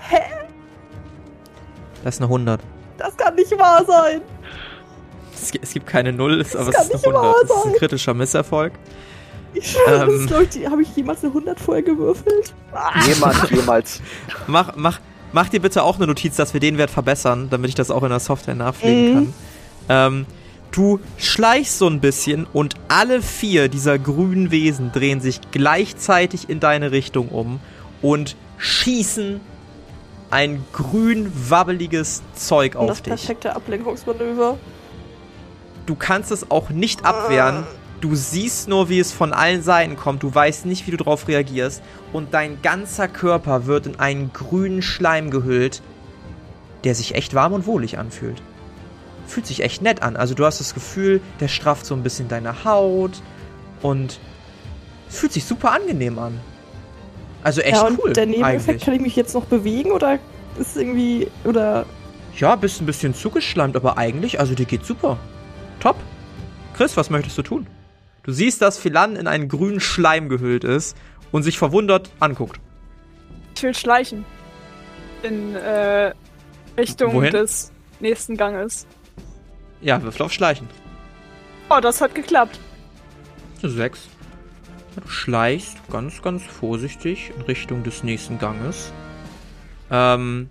[0.00, 0.20] Hä?
[2.02, 2.60] Das ist eine 100.
[2.96, 4.20] Das kann nicht wahr sein!
[5.42, 7.50] Es, gi- es gibt keine Null, es- aber es ist eine nicht wahr 100.
[7.50, 8.72] Das ist ein kritischer Misserfolg.
[9.54, 10.20] Ich schwöre, das Ähm.
[10.20, 12.54] ist, glaub ich, habe ich jemals eine 100 vorher gewürfelt?
[13.06, 14.00] Jemand jemals.
[14.46, 15.00] Mach, mach,
[15.32, 18.02] mach dir bitte auch eine Notiz, dass wir den Wert verbessern, damit ich das auch
[18.02, 19.14] in der Software nachpflegen Mhm.
[19.14, 19.34] kann.
[19.88, 20.26] Ähm,
[20.70, 26.60] du schleichst so ein bisschen und alle vier dieser grünen Wesen drehen sich gleichzeitig in
[26.60, 27.58] deine Richtung um
[28.02, 29.40] und schießen
[30.30, 33.14] ein grün wabbeliges Zeug Und auf das dich.
[33.14, 34.58] perfekte Ablenkungsmanöver.
[35.88, 37.64] Du kannst es auch nicht abwehren.
[38.02, 40.22] Du siehst nur, wie es von allen Seiten kommt.
[40.22, 41.82] Du weißt nicht, wie du darauf reagierst.
[42.12, 45.80] Und dein ganzer Körper wird in einen grünen Schleim gehüllt,
[46.84, 48.42] der sich echt warm und wohlig anfühlt.
[49.26, 50.18] Fühlt sich echt nett an.
[50.18, 53.22] Also du hast das Gefühl, der strafft so ein bisschen deine Haut
[53.80, 54.20] und
[55.08, 56.38] es fühlt sich super angenehm an.
[57.42, 58.12] Also echt ja, und cool.
[58.12, 58.84] der Nebeneffekt, eigentlich.
[58.84, 60.18] kann ich mich jetzt noch bewegen oder
[60.60, 61.28] ist irgendwie.
[61.44, 61.86] Oder.
[62.36, 65.16] Ja, bist ein bisschen zugeschleimt, aber eigentlich, also dir geht's super.
[65.80, 65.96] Top.
[66.74, 67.66] Chris, was möchtest du tun?
[68.22, 70.96] Du siehst, dass Philan in einen grünen Schleim gehüllt ist
[71.32, 72.60] und sich verwundert anguckt.
[73.56, 74.24] Ich will schleichen.
[75.22, 76.12] In äh,
[76.76, 77.32] Richtung Wohin?
[77.32, 78.86] des nächsten Ganges.
[79.80, 80.68] Ja, würfel auf Schleichen.
[81.70, 82.58] Oh, das hat geklappt.
[83.62, 84.08] Sechs.
[85.02, 88.92] Du schleichst ganz, ganz vorsichtig in Richtung des nächsten Ganges.
[89.90, 90.50] Ähm,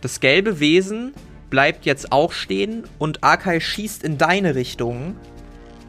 [0.00, 1.14] das gelbe Wesen
[1.50, 5.16] bleibt jetzt auch stehen und Akai schießt in deine Richtung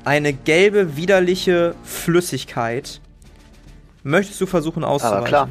[0.04, 3.02] eine gelbe, widerliche Flüssigkeit.
[4.04, 5.18] Möchtest du versuchen auszuweichen?
[5.18, 5.50] Aber klar.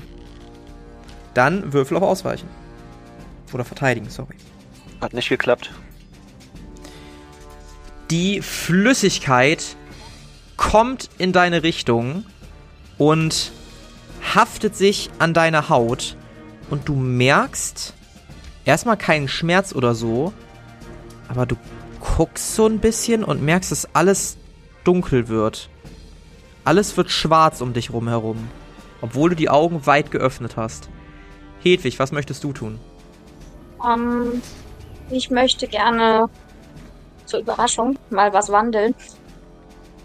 [1.34, 2.48] Dann würfel auf Ausweichen.
[3.52, 4.36] Oder verteidigen, sorry.
[5.00, 5.70] Hat nicht geklappt.
[8.10, 9.76] Die Flüssigkeit
[10.56, 12.24] kommt in deine Richtung
[12.98, 13.52] und
[14.34, 16.16] haftet sich an deiner Haut
[16.70, 17.93] und du merkst
[18.64, 20.32] erstmal keinen Schmerz oder so,
[21.28, 21.56] aber du
[22.00, 24.36] guckst so ein bisschen und merkst, dass alles
[24.84, 25.68] dunkel wird.
[26.64, 28.48] Alles wird schwarz um dich rum herum,
[29.00, 30.88] obwohl du die Augen weit geöffnet hast.
[31.62, 32.78] Hedwig, was möchtest du tun?
[33.86, 34.42] Ähm,
[35.10, 36.28] ich möchte gerne
[37.26, 38.94] zur Überraschung mal was wandeln.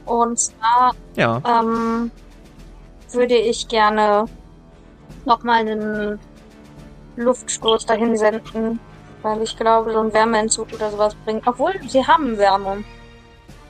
[0.06, 2.12] Und zwar Ja, ähm,
[3.12, 4.26] würde ich gerne
[5.26, 6.20] nochmal einen
[7.20, 8.80] Luftstoß dahin senden,
[9.22, 11.46] weil ich glaube, so ein Wärmeentzug oder sowas bringt.
[11.46, 12.84] Obwohl, sie haben Wärme.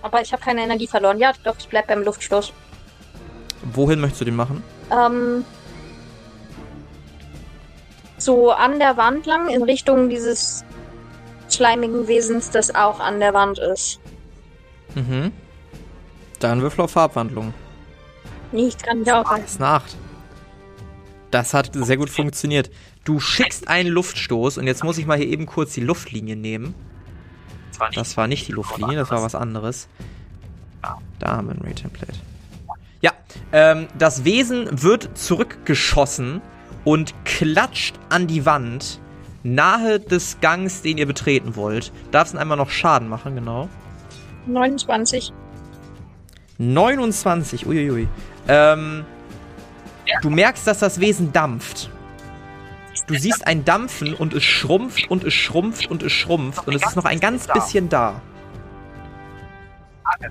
[0.02, 1.18] Aber ich habe keine Energie verloren.
[1.20, 2.54] Ja, doch, ich bleib beim Luftstoß.
[3.74, 4.64] wohin möchtest du den machen?
[4.92, 5.44] Ähm,
[8.18, 10.64] so an der Wand lang in Richtung dieses
[11.50, 14.00] schleimigen Wesens, das auch an der Wand ist.
[14.96, 15.32] Mhm.
[16.40, 17.54] Dann würfel auf Farbwandlung.
[18.52, 19.30] Nichts kann ich auch.
[19.38, 19.96] Das Nacht.
[21.32, 22.72] Das hat sehr gut funktioniert.
[23.04, 26.74] Du schickst einen Luftstoß und jetzt muss ich mal hier eben kurz die Luftlinie nehmen.
[27.94, 29.88] Das war nicht die Luftlinie, das war was anderes.
[31.20, 32.20] Da haben wir ein Ray-Template.
[33.02, 33.12] Ja,
[33.54, 36.42] ähm, das Wesen wird zurückgeschossen
[36.84, 39.00] und klatscht an die Wand
[39.44, 41.94] nahe des Gangs, den ihr betreten wollt.
[42.12, 43.70] Darfst du einmal noch Schaden machen, genau.
[44.48, 45.32] 29.
[46.58, 48.08] 29, uiuiui.
[48.48, 49.06] Ähm,
[50.22, 51.90] du merkst, dass das Wesen dampft.
[53.08, 56.84] Du siehst ein Dampfen und es schrumpft und es schrumpft und es schrumpft und es
[56.86, 58.22] ist noch ein ganz bisschen da.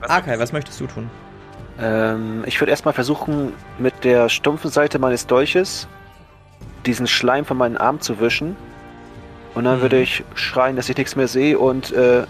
[0.09, 1.11] Arkai, was möchtest du tun?
[1.81, 5.88] Ähm, ich würde erstmal versuchen, mit der stumpfen Seite meines Dolches
[6.87, 8.57] diesen Schleim von meinen Armen zu wischen.
[9.55, 9.83] Und dann Mhm.
[9.83, 12.25] würde ich schreien, dass ich nichts mehr sehe und äh,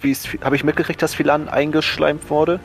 [0.00, 2.58] wie ist, habe ich mitgekriegt, dass Philan eingeschleimt wurde?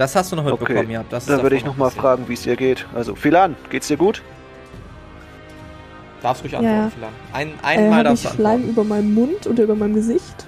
[0.00, 1.04] Das hast du noch mitbekommen, Okay, ja.
[1.10, 2.02] Das Dann würde ich nochmal passiert.
[2.02, 2.86] fragen, wie es ihr geht.
[2.94, 4.22] Also, Philan, geht's dir gut?
[6.22, 6.90] Darfst ruhig Ja, antworten, ja.
[6.90, 7.12] Philan.
[7.34, 10.46] Ein, Äh, einmal habe darfst ich du Schleim über meinem Mund und über meinem Gesicht?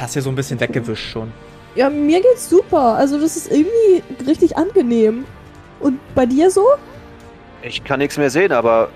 [0.00, 1.30] Hast ja so ein bisschen weggewischt schon.
[1.74, 2.94] Ja, mir geht's super.
[2.94, 5.26] Also das ist irgendwie richtig angenehm.
[5.78, 6.64] Und bei dir so?
[7.60, 8.88] Ich kann nichts mehr sehen, aber.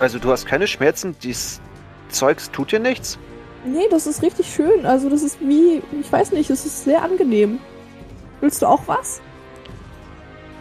[0.00, 1.14] Also, du hast keine Schmerzen?
[1.22, 1.60] Dieses
[2.08, 3.18] Zeugs tut dir nichts?
[3.64, 4.84] Nee, das ist richtig schön.
[4.84, 7.60] Also das ist wie, ich weiß nicht, das ist sehr angenehm.
[8.40, 9.20] Willst du auch was?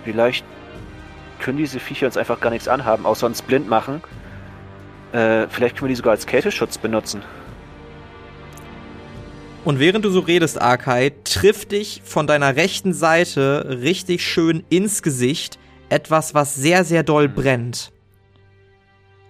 [0.04, 0.46] Vielleicht
[1.40, 4.02] können diese Viecher uns einfach gar nichts anhaben, außer uns blind machen.
[5.12, 7.22] Äh, vielleicht können wir die sogar als Kälteschutz benutzen.
[9.66, 15.02] Und während du so redest, Arkai, trifft dich von deiner rechten Seite richtig schön ins
[15.02, 17.92] Gesicht etwas, was sehr, sehr doll brennt.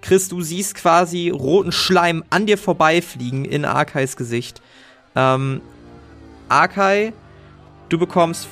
[0.02, 4.62] Chris, du siehst quasi roten Schleim an dir vorbeifliegen in Arkais Gesicht.
[5.16, 5.62] Ähm,
[6.48, 7.14] Arkai,
[7.90, 8.48] du bekommst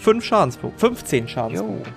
[0.00, 1.90] 5 Schadenspunkte, 15 Schadenspunkte.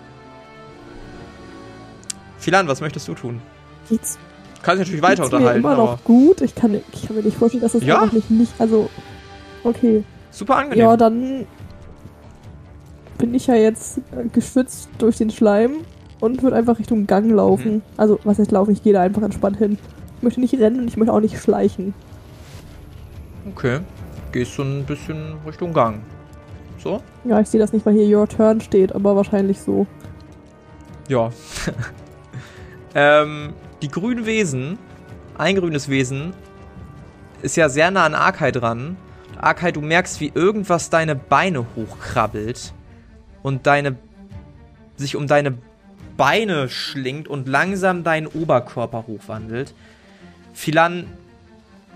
[2.38, 3.42] Philan, was möchtest du tun?
[3.90, 4.18] Geht's,
[4.56, 6.42] Du kannst dich natürlich weiter geht's mir unterhalten, immer aber noch gut?
[6.42, 8.02] Ich kann, ich kann mir nicht vorstellen, dass das Ja?
[8.02, 8.90] eigentlich nicht, also,
[9.64, 10.04] okay.
[10.32, 10.80] super angenehm.
[10.86, 11.46] Ja, dann
[13.18, 15.78] bin ich ja jetzt äh, geschützt durch den Schleim
[16.20, 17.76] und würde einfach Richtung Gang laufen.
[17.76, 17.82] Mhm.
[17.98, 18.72] Also, was heißt laufen?
[18.72, 19.78] Ich gehe da einfach entspannt hin.
[20.18, 21.94] Ich möchte nicht rennen und ich möchte auch nicht schleichen.
[23.54, 23.80] Okay.
[24.32, 26.02] Gehst du ein bisschen Richtung Gang.
[26.82, 27.04] So?
[27.26, 29.86] Ja, ich sehe das nicht, weil hier Your Turn steht, aber wahrscheinlich so.
[31.08, 31.32] Ja.
[32.96, 34.78] ähm, die grünen Wesen,
[35.38, 36.34] ein grünes Wesen,
[37.42, 38.98] ist ja sehr nah an Arkai dran.
[39.38, 42.74] Arkai, du merkst, wie irgendwas deine Beine hochkrabbelt
[43.42, 43.96] und deine
[44.98, 45.58] sich um deine
[46.18, 49.74] Beine schlingt und langsam deinen Oberkörper hochwandelt.
[50.54, 51.06] Philan,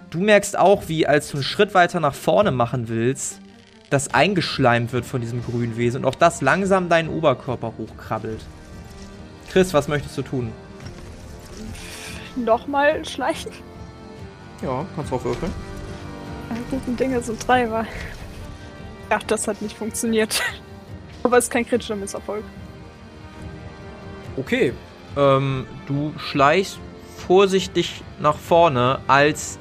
[0.10, 3.42] du merkst auch, wie als du einen Schritt weiter nach vorne machen willst,
[3.94, 8.42] das eingeschleimt wird von diesem grünen Wesen und auch das langsam deinen Oberkörper hochkrabbelt.
[9.52, 10.52] Chris, was möchtest du tun?
[12.36, 13.52] Nochmal schleichen?
[14.64, 15.52] Ja, kannst du auch würfeln.
[16.50, 17.86] Ja, guten Dinge sind drei, war.
[19.12, 20.42] Ja, das hat nicht funktioniert.
[21.24, 22.44] Aber es ist kein kritischer Misserfolg.
[24.38, 24.74] Okay.
[25.16, 26.80] Ähm, du schleichst
[27.28, 29.60] vorsichtig nach vorne, als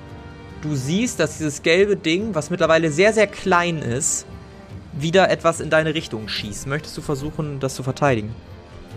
[0.63, 4.27] du siehst, dass dieses gelbe Ding, was mittlerweile sehr, sehr klein ist,
[4.93, 6.67] wieder etwas in deine Richtung schießt.
[6.67, 8.35] Möchtest du versuchen, das zu verteidigen?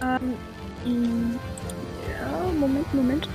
[0.01, 0.34] Ähm,
[0.86, 1.36] mm,
[2.10, 3.30] ja, Moment, Moment.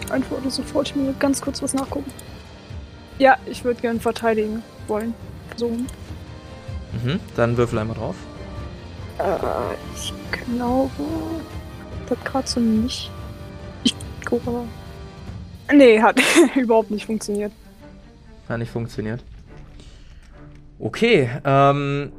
[0.00, 2.10] Ich antworte sofort, ich muss ganz kurz was nachgucken.
[3.18, 5.14] Ja, ich würde gerne verteidigen wollen.
[5.50, 5.86] Versuchen.
[7.04, 8.16] Mhm, dann würfel einmal drauf.
[9.18, 10.90] Äh, ich glaube.
[12.08, 13.10] Das hat gerade so nicht.
[13.84, 14.64] Ich gucke aber.
[15.72, 16.20] Nee, hat
[16.56, 17.52] überhaupt nicht funktioniert.
[18.50, 19.22] Hat nicht funktioniert.
[20.80, 22.10] Okay, ähm,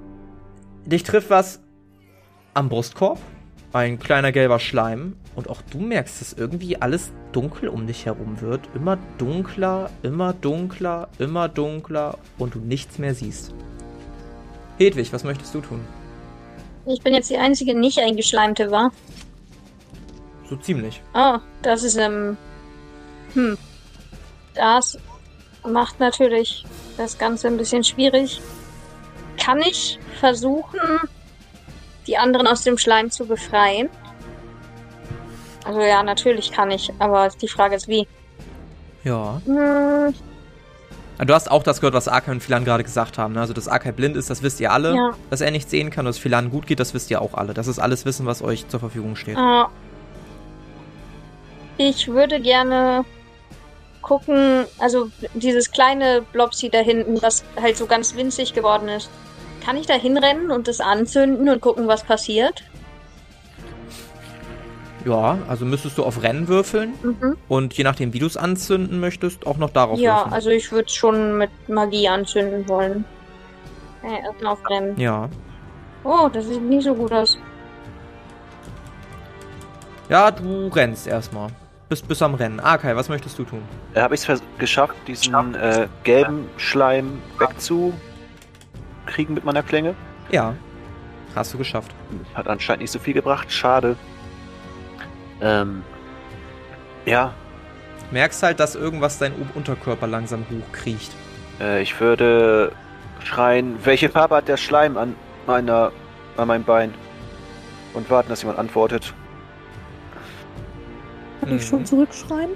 [0.86, 1.60] dich trifft was
[2.54, 3.20] am Brustkorb.
[3.74, 5.18] Ein kleiner gelber Schleim.
[5.36, 8.62] Und auch du merkst, dass irgendwie alles dunkel um dich herum wird.
[8.74, 13.54] Immer dunkler, immer dunkler, immer dunkler und du nichts mehr siehst.
[14.78, 15.82] Hedwig, was möchtest du tun?
[16.86, 18.92] Ich bin jetzt die einzige nicht eingeschleimte, war.
[20.50, 21.02] So ziemlich.
[21.14, 22.38] Oh, das ist, ähm.
[23.34, 23.58] Hm.
[24.54, 24.98] Das
[25.68, 26.66] macht natürlich
[26.98, 28.42] das Ganze ein bisschen schwierig.
[29.44, 30.80] Kann ich versuchen,
[32.08, 33.90] die anderen aus dem Schleim zu befreien?
[35.66, 38.08] Also ja, natürlich kann ich, aber die Frage ist wie.
[39.04, 39.42] Ja.
[39.46, 40.14] Hm,
[41.26, 43.36] Du hast auch das gehört, was Arkai und Philan gerade gesagt haben.
[43.36, 43.42] Ne?
[43.42, 44.96] Also, dass Arkai blind ist, das wisst ihr alle.
[44.96, 45.12] Ja.
[45.30, 47.54] Dass er nicht sehen kann, dass Philan gut geht, das wisst ihr auch alle.
[47.54, 49.38] Das ist alles Wissen, was euch zur Verfügung steht.
[49.38, 49.64] äh,
[51.78, 53.06] ich würde gerne
[54.02, 59.10] gucken, also dieses kleine Blobsy da hinten, was halt so ganz winzig geworden ist.
[59.64, 62.64] Kann ich da hinrennen und das anzünden und gucken, was passiert?
[65.06, 67.38] Ja, also müsstest du auf Rennen würfeln Mhm.
[67.48, 70.34] und je nachdem, wie du es anzünden möchtest, auch noch darauf Ja, würfeln.
[70.34, 73.04] also ich würde schon mit Magie anzünden wollen.
[74.04, 75.00] Äh, erstmal auf Rennen.
[75.00, 75.30] ja.
[76.04, 77.38] Oh, das sieht nicht so gut aus.
[80.10, 81.50] Ja, du rennst erstmal.
[81.92, 82.62] Bist bis am Rennen.
[82.62, 83.64] Arkai, was möchtest du tun?
[83.94, 87.94] Da habe ich es geschafft, diesen äh, gelben Schleim wegzu
[89.08, 89.94] kriegen mit meiner Klänge.
[90.30, 90.56] Ja,
[91.36, 91.94] hast du geschafft.
[92.34, 93.52] Hat anscheinend nicht so viel gebracht.
[93.52, 93.98] Schade.
[95.42, 95.84] Ähm.
[97.06, 97.34] Ja,
[98.12, 101.12] Merkst halt, dass irgendwas dein Unterkörper langsam hochkriecht.
[101.60, 102.72] äh, ich würde
[103.22, 105.14] schreien, welche Farbe hat der Schleim an
[105.46, 105.92] meiner,
[106.38, 106.94] an meinem Bein?
[107.94, 109.14] Und warten, dass jemand antwortet.
[111.42, 111.68] Kann ich Mhm.
[111.68, 112.52] schon zurückschreien?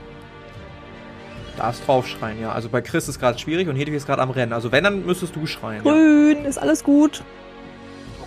[1.57, 2.51] Darfst draufschreien, ja.
[2.51, 4.53] Also bei Chris ist gerade schwierig und Hedwig ist gerade am Rennen.
[4.53, 5.83] Also wenn, dann müsstest du schreien.
[5.83, 5.91] Ja.
[5.91, 7.23] Grün, ist alles gut.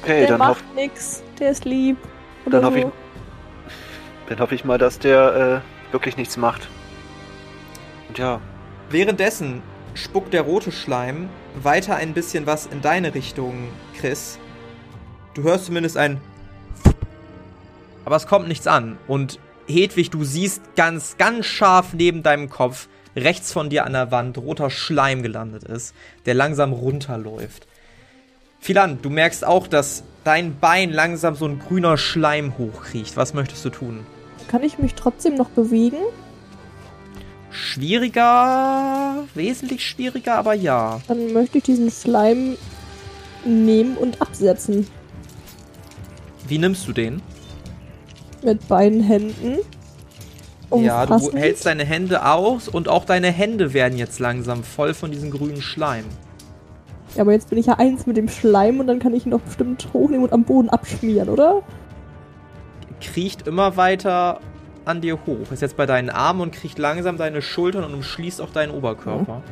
[0.02, 1.22] Okay, der dann, macht hoff, nix.
[1.38, 1.96] Der ist lieb.
[2.44, 2.92] Oder dann hoffe ich, so.
[4.28, 6.68] dann hoffe ich mal, dass der äh, wirklich nichts macht.
[8.08, 8.40] Und ja,
[8.90, 11.28] Währenddessen spuckt der rote Schleim
[11.62, 14.38] weiter ein bisschen was in deine Richtung, Chris.
[15.34, 16.20] Du hörst zumindest ein
[18.08, 18.96] aber es kommt nichts an.
[19.06, 19.38] Und
[19.68, 24.38] Hedwig, du siehst ganz, ganz scharf neben deinem Kopf, rechts von dir an der Wand,
[24.38, 25.94] roter Schleim gelandet ist,
[26.26, 27.66] der langsam runterläuft.
[28.60, 33.16] Philan, du merkst auch, dass dein Bein langsam so ein grüner Schleim hochkriecht.
[33.16, 34.06] Was möchtest du tun?
[34.48, 35.98] Kann ich mich trotzdem noch bewegen?
[37.50, 41.00] Schwieriger, wesentlich schwieriger, aber ja.
[41.08, 42.56] Dann möchte ich diesen Schleim
[43.44, 44.86] nehmen und absetzen.
[46.46, 47.22] Wie nimmst du den?
[48.42, 49.58] Mit beiden Händen.
[50.74, 55.10] Ja, du hältst deine Hände aus und auch deine Hände werden jetzt langsam voll von
[55.10, 56.04] diesem grünen Schleim.
[57.14, 59.30] Ja, aber jetzt bin ich ja eins mit dem Schleim und dann kann ich ihn
[59.30, 61.62] doch bestimmt hochnehmen und am Boden abschmieren, oder?
[63.00, 64.40] Kriecht immer weiter
[64.84, 65.50] an dir hoch.
[65.50, 69.42] Ist jetzt bei deinen Armen und kriecht langsam deine Schultern und umschließt auch deinen Oberkörper.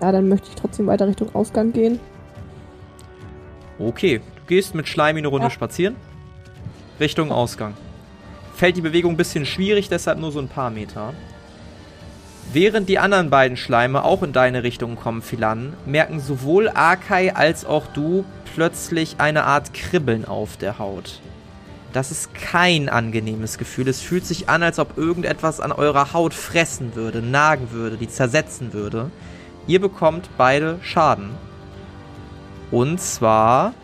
[0.00, 1.98] Ja, dann möchte ich trotzdem weiter Richtung Ausgang gehen.
[3.78, 5.50] Okay, du gehst mit Schleimi eine Runde Ja.
[5.50, 5.96] spazieren.
[7.02, 7.74] Richtung Ausgang.
[8.54, 11.12] Fällt die Bewegung ein bisschen schwierig, deshalb nur so ein paar Meter.
[12.52, 17.64] Während die anderen beiden Schleime auch in deine Richtung kommen, Philan, merken sowohl Arkai als
[17.64, 18.24] auch du
[18.54, 21.20] plötzlich eine Art Kribbeln auf der Haut.
[21.92, 23.88] Das ist kein angenehmes Gefühl.
[23.88, 28.08] Es fühlt sich an, als ob irgendetwas an eurer Haut fressen würde, nagen würde, die
[28.08, 29.10] zersetzen würde.
[29.66, 31.30] Ihr bekommt beide Schaden.
[32.70, 33.74] Und zwar.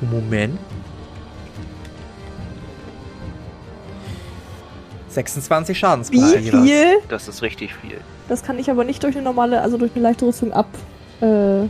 [0.00, 0.58] Moment.
[5.16, 6.44] 26 Schadenspunkte.
[6.44, 6.98] Wie viel?
[7.08, 7.98] das ist richtig viel.
[8.28, 10.68] Das kann ich aber nicht durch eine normale, also durch eine leichte Rüstung ab,
[11.20, 11.62] äh,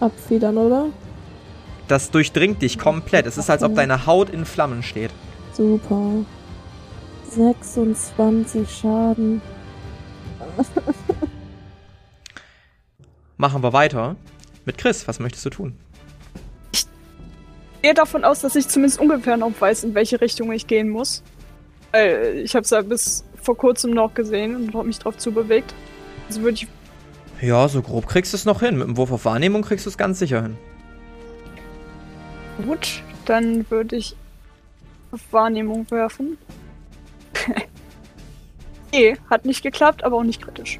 [0.00, 0.86] abfedern, oder?
[1.88, 3.26] Das durchdringt dich komplett.
[3.26, 5.10] Es ist, als ob deine Haut in Flammen steht.
[5.52, 6.24] Super.
[7.30, 9.42] 26 Schaden.
[13.36, 14.16] Machen wir weiter
[14.64, 15.06] mit Chris.
[15.08, 15.76] Was möchtest du tun?
[16.72, 16.86] Ich
[17.82, 21.22] gehe davon aus, dass ich zumindest ungefähr noch weiß, in welche Richtung ich gehen muss.
[21.96, 25.74] Äh, ich habe es ja bis vor kurzem noch gesehen und habe mich drauf zubewegt.
[26.28, 26.68] Also würde ich.
[27.40, 28.78] Ja, so grob kriegst du es noch hin.
[28.78, 30.56] Mit dem Wurf auf Wahrnehmung kriegst du es ganz sicher hin.
[32.64, 34.16] Gut, dann würde ich
[35.12, 36.38] auf Wahrnehmung werfen.
[38.92, 40.78] nee, hat nicht geklappt, aber auch nicht kritisch.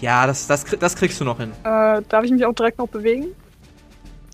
[0.00, 1.52] Ja, das, das, das kriegst du noch hin.
[1.64, 3.26] Äh, darf ich mich auch direkt noch bewegen?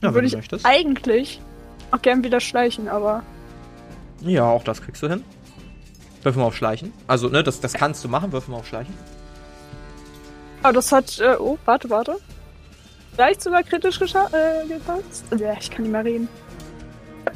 [0.02, 0.64] Ja, würde ich möchtest.
[0.66, 1.40] eigentlich
[1.90, 3.22] auch gern wieder schleichen, aber
[4.20, 5.24] Ja, auch das kriegst du hin.
[6.24, 6.92] Würfel mal auf Schleichen.
[7.06, 8.32] Also, ne, das, das kannst du machen.
[8.32, 8.94] Würfel mal auf Schleichen.
[10.62, 11.18] Aber das hat.
[11.20, 12.16] Äh, oh, warte, warte.
[13.14, 15.24] Vielleicht sogar kritisch gescha- äh, gepasst.
[15.38, 16.28] Ja, ich kann nicht mehr reden.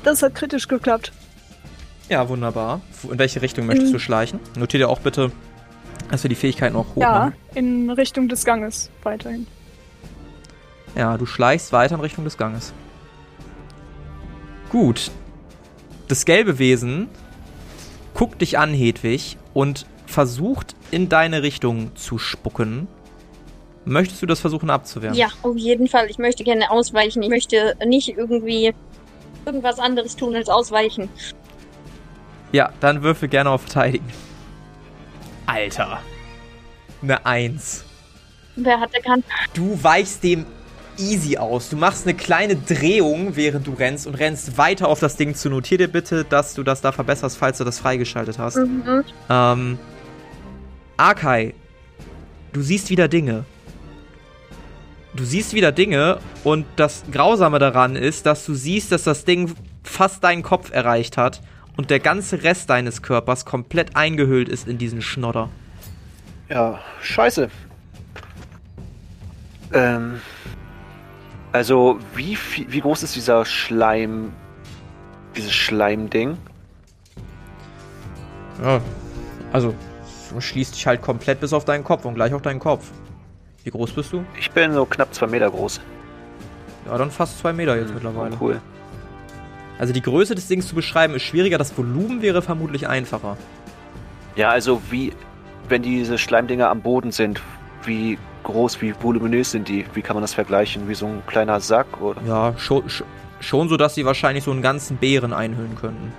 [0.03, 1.13] Das hat kritisch geklappt.
[2.09, 2.81] Ja, wunderbar.
[3.11, 3.93] In welche Richtung möchtest Mhm.
[3.95, 4.41] du schleichen?
[4.57, 5.31] Notier dir auch bitte,
[6.11, 7.35] dass wir die Fähigkeiten auch hoch Ja, machen.
[7.55, 9.47] in Richtung des Ganges weiterhin.
[10.97, 12.73] Ja, du schleichst weiter in Richtung des Ganges.
[14.71, 15.11] Gut.
[16.09, 17.09] Das gelbe Wesen
[18.19, 22.89] guckt dich an, Hedwig, und versucht in deine Richtung zu spucken.
[23.85, 25.15] Möchtest du das versuchen abzuwehren?
[25.15, 26.11] Ja, auf jeden Fall.
[26.11, 27.23] Ich möchte gerne ausweichen.
[27.23, 28.75] Ich möchte nicht irgendwie
[29.47, 31.09] irgendwas anderes tun als ausweichen.
[32.51, 34.13] Ja, dann würfel gerne auf Verteidigen.
[35.47, 36.01] Alter.
[37.01, 37.85] Eine Eins.
[38.57, 39.25] Wer hat erkannt?
[39.55, 40.45] Du weichst dem
[40.99, 41.69] easy aus.
[41.71, 45.49] Du machst eine kleine Drehung, während du rennst und rennst weiter auf das Ding zu.
[45.49, 48.57] Notier dir bitte, dass du das da verbesserst, falls du das freigeschaltet hast.
[48.57, 49.05] Mhm.
[49.31, 49.79] Ähm,
[50.97, 51.55] Arkai,
[52.53, 53.45] du siehst wieder Dinge.
[55.15, 59.55] Du siehst wieder Dinge und das Grausame daran ist, dass du siehst, dass das Ding
[59.83, 61.41] fast deinen Kopf erreicht hat
[61.77, 65.49] und der ganze Rest deines Körpers komplett eingehüllt ist in diesen Schnodder.
[66.49, 67.49] Ja, scheiße.
[69.73, 70.21] Ähm.
[71.59, 74.33] Also, wie, viel, wie groß ist dieser Schleim.
[75.37, 76.39] Dieses Schleimding?
[78.63, 78.81] Ja,
[79.53, 79.75] also,
[80.31, 82.93] du schließt dich halt komplett bis auf deinen Kopf und gleich auch deinen Kopf.
[83.65, 84.25] Wie groß bist du?
[84.39, 85.81] Ich bin so knapp zwei Meter groß.
[86.87, 88.37] Ja, dann fast zwei Meter jetzt mittlerweile.
[88.37, 88.61] Oh, cool.
[89.81, 93.37] Also die Größe des Dings zu beschreiben ist schwieriger, das Volumen wäre vermutlich einfacher.
[94.37, 95.13] Ja, also wie,
[95.69, 97.43] wenn diese Schleimdinger am Boden sind,
[97.89, 99.85] wie groß, wie voluminös sind die?
[99.95, 100.89] Wie kann man das vergleichen?
[100.89, 102.23] Wie so ein kleiner Sack oder?
[102.25, 102.85] Ja, schon,
[103.41, 106.13] schon so, dass sie wahrscheinlich so einen ganzen Bären einhüllen könnten.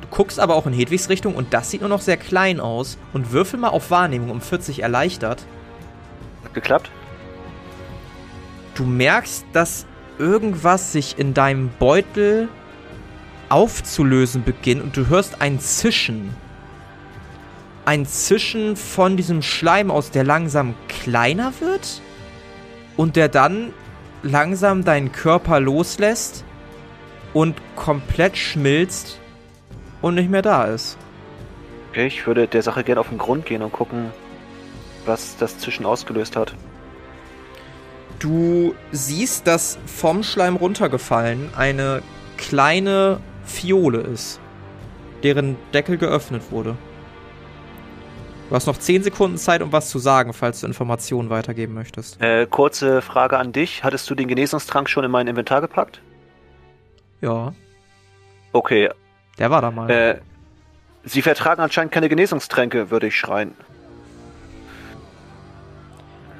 [0.00, 2.98] Du guckst aber auch in Hedwigs Richtung und das sieht nur noch sehr klein aus.
[3.12, 5.44] Und würfel mal auf Wahrnehmung um 40 erleichtert.
[6.44, 6.90] Hat geklappt?
[8.74, 9.86] Du merkst, dass
[10.18, 12.48] irgendwas sich in deinem Beutel
[13.48, 16.34] aufzulösen beginnt und du hörst ein Zischen.
[17.90, 22.00] Ein Zischen von diesem Schleim aus, der langsam kleiner wird
[22.96, 23.74] und der dann
[24.22, 26.44] langsam deinen Körper loslässt
[27.34, 29.18] und komplett schmilzt
[30.02, 30.98] und nicht mehr da ist.
[31.88, 34.12] Okay, ich würde der Sache gerne auf den Grund gehen und gucken,
[35.04, 36.54] was das Zischen ausgelöst hat.
[38.20, 42.02] Du siehst, dass vom Schleim runtergefallen eine
[42.36, 44.38] kleine Fiole ist,
[45.24, 46.76] deren Deckel geöffnet wurde.
[48.50, 52.20] Du hast noch 10 Sekunden Zeit, um was zu sagen, falls du Informationen weitergeben möchtest.
[52.20, 53.84] Äh, kurze Frage an dich.
[53.84, 56.00] Hattest du den Genesungstrank schon in mein Inventar gepackt?
[57.20, 57.54] Ja,
[58.52, 58.90] Okay.
[59.38, 59.88] der war da mal.
[59.88, 60.20] Äh,
[61.04, 63.54] Sie vertragen anscheinend keine Genesungstränke, würde ich schreien.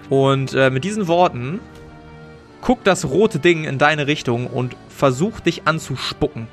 [0.09, 1.61] Und äh, mit diesen Worten
[2.61, 6.49] guckt das rote Ding in deine Richtung und versucht dich anzuspucken.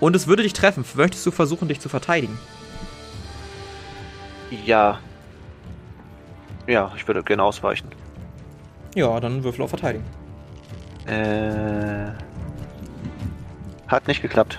[0.00, 0.82] Und es würde dich treffen.
[0.94, 2.38] Möchtest du versuchen, dich zu verteidigen?
[4.50, 4.98] Ja.
[6.66, 7.88] Ja, ich würde gerne ausweichen.
[8.94, 10.04] Ja, dann würfel auf Verteidigen.
[11.06, 12.10] Äh.
[13.86, 14.58] Hat nicht geklappt.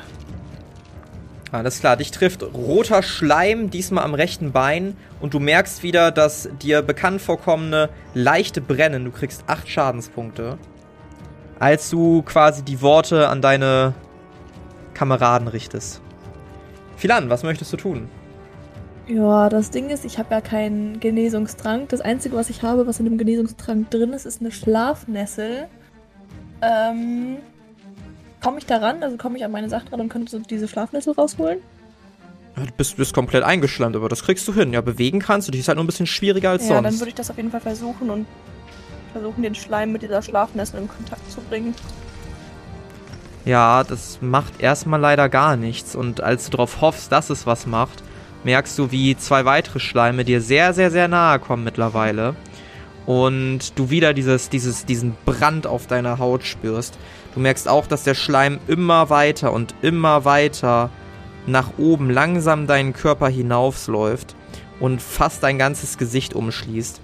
[1.52, 4.96] Alles klar, dich trifft roter Schleim, diesmal am rechten Bein.
[5.20, 9.06] Und du merkst wieder das dir bekannt vorkommende leichte Brennen.
[9.06, 10.58] Du kriegst 8 Schadenspunkte.
[11.60, 13.94] Als du quasi die Worte an deine
[14.94, 16.02] Kameraden richtest.
[16.98, 18.10] Philan, was möchtest du tun?
[19.10, 21.90] Ja, das Ding ist, ich habe ja keinen Genesungstrank.
[21.90, 25.68] Das Einzige, was ich habe, was in dem Genesungstrank drin ist, ist eine Schlafnessel.
[26.62, 27.38] Ähm,
[28.42, 29.02] komme ich da ran?
[29.02, 31.60] Also komme ich an meine Sachen ran und könnte so diese Schlafnessel rausholen?
[32.56, 34.74] Ja, Du bist, bist komplett eingeschlammt, aber das kriegst du hin.
[34.74, 35.62] Ja, bewegen kannst du dich.
[35.62, 37.00] Ist halt nur ein bisschen schwieriger als ja, dann sonst.
[37.00, 38.28] würde ich das auf jeden Fall versuchen und
[39.12, 41.74] versuchen, den Schleim mit dieser Schlafnessel in Kontakt zu bringen.
[43.46, 45.96] Ja, das macht erstmal leider gar nichts.
[45.96, 48.04] Und als du darauf hoffst, dass es was macht,
[48.44, 52.36] merkst du, wie zwei weitere Schleime dir sehr, sehr, sehr nahe kommen mittlerweile.
[53.06, 56.98] Und du wieder dieses, dieses, diesen Brand auf deiner Haut spürst.
[57.34, 60.90] Du merkst auch, dass der Schleim immer weiter und immer weiter
[61.48, 64.36] nach oben langsam deinen Körper hinaufläuft
[64.80, 67.02] und fast dein ganzes Gesicht umschließt.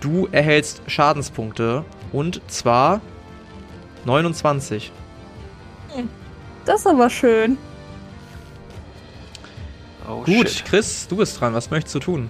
[0.00, 3.00] Du erhältst Schadenspunkte und zwar
[4.04, 4.92] 29.
[6.64, 7.56] Das ist aber schön.
[10.08, 10.64] Oh, Gut, shit.
[10.64, 11.54] Chris, du bist dran.
[11.54, 12.28] Was möchtest du tun?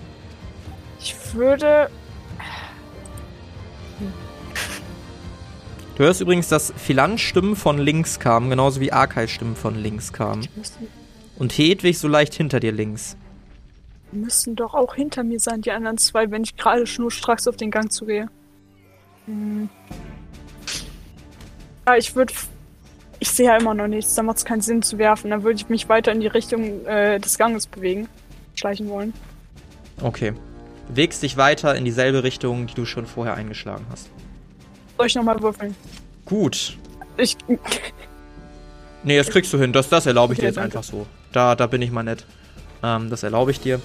[1.00, 1.90] Ich würde.
[5.96, 10.46] Du hörst übrigens, dass Philan-Stimmen von links kamen, genauso wie Arkai-Stimmen von links kamen.
[11.38, 13.16] Und Hedwig so leicht hinter dir links.
[14.12, 17.70] müssen doch auch hinter mir sein, die anderen zwei, wenn ich gerade schnurstracks auf den
[17.70, 18.28] Gang zugehe.
[19.24, 19.68] Hm.
[21.86, 22.32] Ja, ich würde.
[23.18, 25.30] Ich sehe ja immer noch nichts, da macht es keinen Sinn zu werfen.
[25.30, 28.08] Dann würde ich mich weiter in die Richtung äh, des Ganges bewegen.
[28.54, 29.12] Schleichen wollen.
[30.02, 30.32] Okay.
[30.88, 34.08] Bewegst dich weiter in dieselbe Richtung, die du schon vorher eingeschlagen hast.
[34.96, 35.74] Soll ich nochmal würfeln?
[36.24, 36.76] Gut.
[37.16, 37.36] Ich.
[39.02, 39.72] Nee, das kriegst du hin.
[39.72, 40.78] Das, das erlaube ich Okay, dir jetzt danke.
[40.78, 41.06] einfach so.
[41.30, 42.24] Da, da bin ich mal nett.
[42.82, 43.80] Ähm, das erlaube ich dir.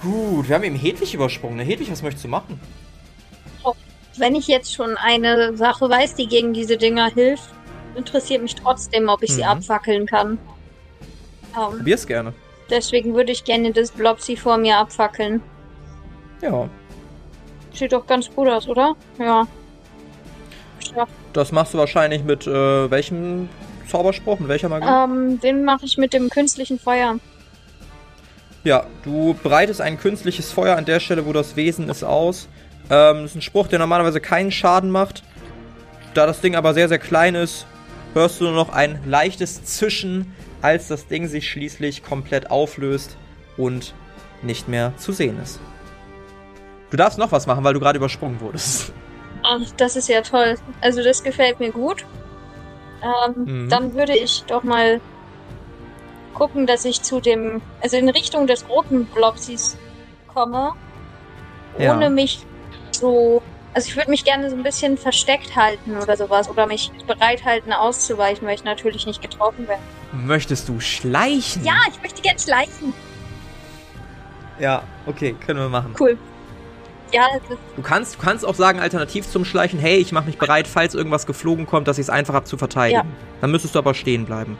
[0.00, 1.58] Gut, wir haben eben Hedwig übersprungen.
[1.58, 1.62] Ne?
[1.64, 2.58] Hedwig, was möchtest du machen?
[4.16, 7.50] Wenn ich jetzt schon eine Sache weiß, die gegen diese Dinger hilft,
[7.98, 9.48] interessiert mich trotzdem, ob ich sie Mhm.
[9.48, 10.38] abfackeln kann.
[11.56, 12.32] Ähm, Probier's gerne.
[12.70, 15.42] deswegen würde ich gerne das Blobsy vor mir abfackeln.
[16.40, 16.68] Ja.
[17.74, 18.94] Sieht doch ganz gut aus, oder?
[19.18, 19.46] Ja.
[20.96, 23.48] Ja, Das machst du wahrscheinlich mit äh, welchem
[23.88, 24.38] Zauberspruch?
[24.38, 24.86] Mit welcher Magie?
[24.88, 27.16] Ähm, den mache ich mit dem künstlichen Feuer.
[28.64, 32.48] Ja, du bereitest ein künstliches Feuer an der Stelle, wo das Wesen ist, aus.
[32.90, 35.22] Ähm, das ist ein Spruch, der normalerweise keinen Schaden macht.
[36.14, 37.66] Da das Ding aber sehr, sehr klein ist,
[38.18, 43.16] hörst du nur noch ein leichtes Zischen, als das Ding sich schließlich komplett auflöst
[43.56, 43.94] und
[44.42, 45.60] nicht mehr zu sehen ist.
[46.90, 48.92] Du darfst noch was machen, weil du gerade übersprungen wurdest.
[49.42, 50.56] Ach, das ist ja toll.
[50.80, 52.04] Also das gefällt mir gut.
[53.02, 53.68] Ähm, Mhm.
[53.68, 55.00] Dann würde ich doch mal
[56.34, 59.76] gucken, dass ich zu dem, also in Richtung des roten Blobsies
[60.32, 60.72] komme
[61.78, 61.94] Ja.
[61.94, 62.44] ohne mich
[62.92, 63.42] so.
[63.78, 66.50] Also ich würde mich gerne so ein bisschen versteckt halten oder sowas.
[66.50, 69.80] Oder mich bereit halten auszuweichen, weil ich natürlich nicht getroffen werde.
[70.10, 71.64] Möchtest du schleichen?
[71.64, 72.92] Ja, ich möchte gerne schleichen.
[74.58, 75.94] Ja, okay, können wir machen.
[76.00, 76.18] Cool.
[77.12, 80.26] Ja, das ist, Du kannst, du kannst auch sagen, alternativ zum Schleichen, hey, ich mache
[80.26, 83.12] mich bereit, falls irgendwas geflogen kommt, dass ich es einfach habe zu verteidigen.
[83.40, 84.58] Dann müsstest du aber stehen bleiben.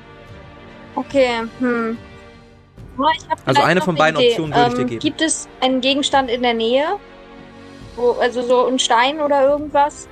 [0.94, 1.40] okay.
[1.58, 1.98] Hm.
[3.00, 3.06] Ja,
[3.46, 4.28] Also eine von beiden Idee.
[4.30, 5.00] Optionen würde ich dir Ähm, geben.
[5.00, 6.84] Gibt es einen Gegenstand in der Nähe?
[7.98, 10.08] Wo, also so ein Stein oder irgendwas?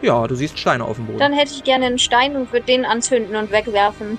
[0.00, 1.18] Ja, du siehst Steine auf dem Boden.
[1.18, 4.18] Dann hätte ich gerne einen Stein und würde den anzünden und wegwerfen.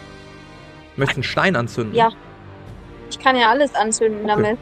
[0.95, 1.95] Möchtest einen Stein anzünden?
[1.95, 2.09] Ja.
[3.09, 4.41] Ich kann ja alles anzünden Okay.
[4.43, 4.57] damit.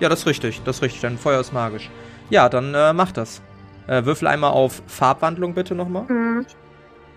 [0.00, 1.00] Ja, das ist richtig, das ist richtig.
[1.00, 1.90] Dein Feuer ist magisch.
[2.28, 3.40] Ja, dann äh, mach das.
[3.86, 6.06] Äh, würfel einmal auf Farbwandlung bitte nochmal.
[6.08, 6.46] Hm.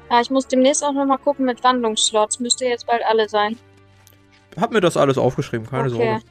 [0.10, 2.40] Ja, ich muss demnächst auch nochmal gucken mit Wandlungsslots.
[2.40, 3.58] Müsste jetzt bald alle sein.
[4.60, 5.92] Hab mir das alles aufgeschrieben, keine Okay.
[5.98, 6.22] Sorge.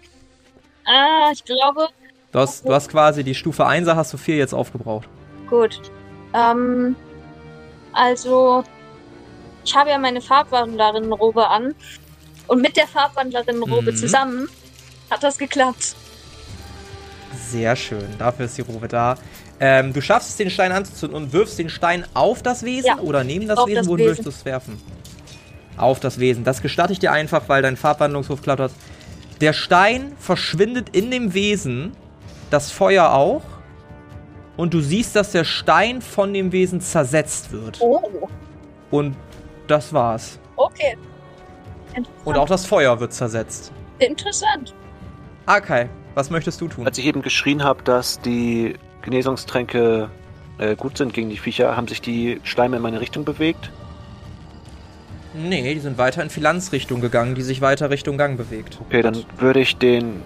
[0.86, 1.88] Ah, ich glaube,
[2.34, 5.08] Du hast, du hast quasi die Stufe 1er, hast du 4 jetzt aufgebraucht.
[5.48, 5.80] gut.
[6.34, 6.96] Ähm,
[7.92, 8.64] also,
[9.64, 11.76] ich habe ja meine Farbwandlerinnenrobe an.
[12.48, 13.96] Und mit der Farbwandlerinnenrobe Mhm.
[13.96, 14.48] zusammen
[15.10, 15.94] hat das geklappt.
[17.50, 19.14] Sehr schön, dafür ist die Robe da.
[19.60, 22.98] Ähm, du schaffst es, den Stein anzuzünden und wirfst den Stein auf das Wesen Ja,
[22.98, 23.76] oder neben das auf Wesen?
[23.76, 24.10] das Wohin Wesen.
[24.10, 24.82] würdest du es werfen?
[25.76, 26.42] Auf das Wesen.
[26.42, 28.72] Das gestatte ich dir einfach, weil dein Farbwandlungswurf klappt hat.
[29.40, 31.92] Der Stein verschwindet in dem Wesen,
[32.50, 33.42] das Feuer auch.
[34.56, 37.80] Und du siehst, dass der Stein von dem Wesen zersetzt wird.
[37.80, 38.28] Oh,
[38.90, 39.16] Und
[39.66, 40.38] das war's.
[40.56, 40.96] okay.
[41.96, 42.26] Interessant.
[42.26, 43.72] Und auch das Feuer wird zersetzt.
[44.00, 44.74] Interessant.
[45.46, 46.86] Akai, was möchtest du tun?
[46.86, 50.10] Als ich eben geschrien habe, dass die Genesungstränke
[50.58, 53.70] äh, gut sind gegen die Viecher, haben sich die Schleime in meine Richtung bewegt.
[55.34, 58.78] Nee, die sind weiter in Philanzrichtung gegangen, die sich weiter Richtung Gang bewegt.
[58.86, 60.22] Okay, dann würde ich den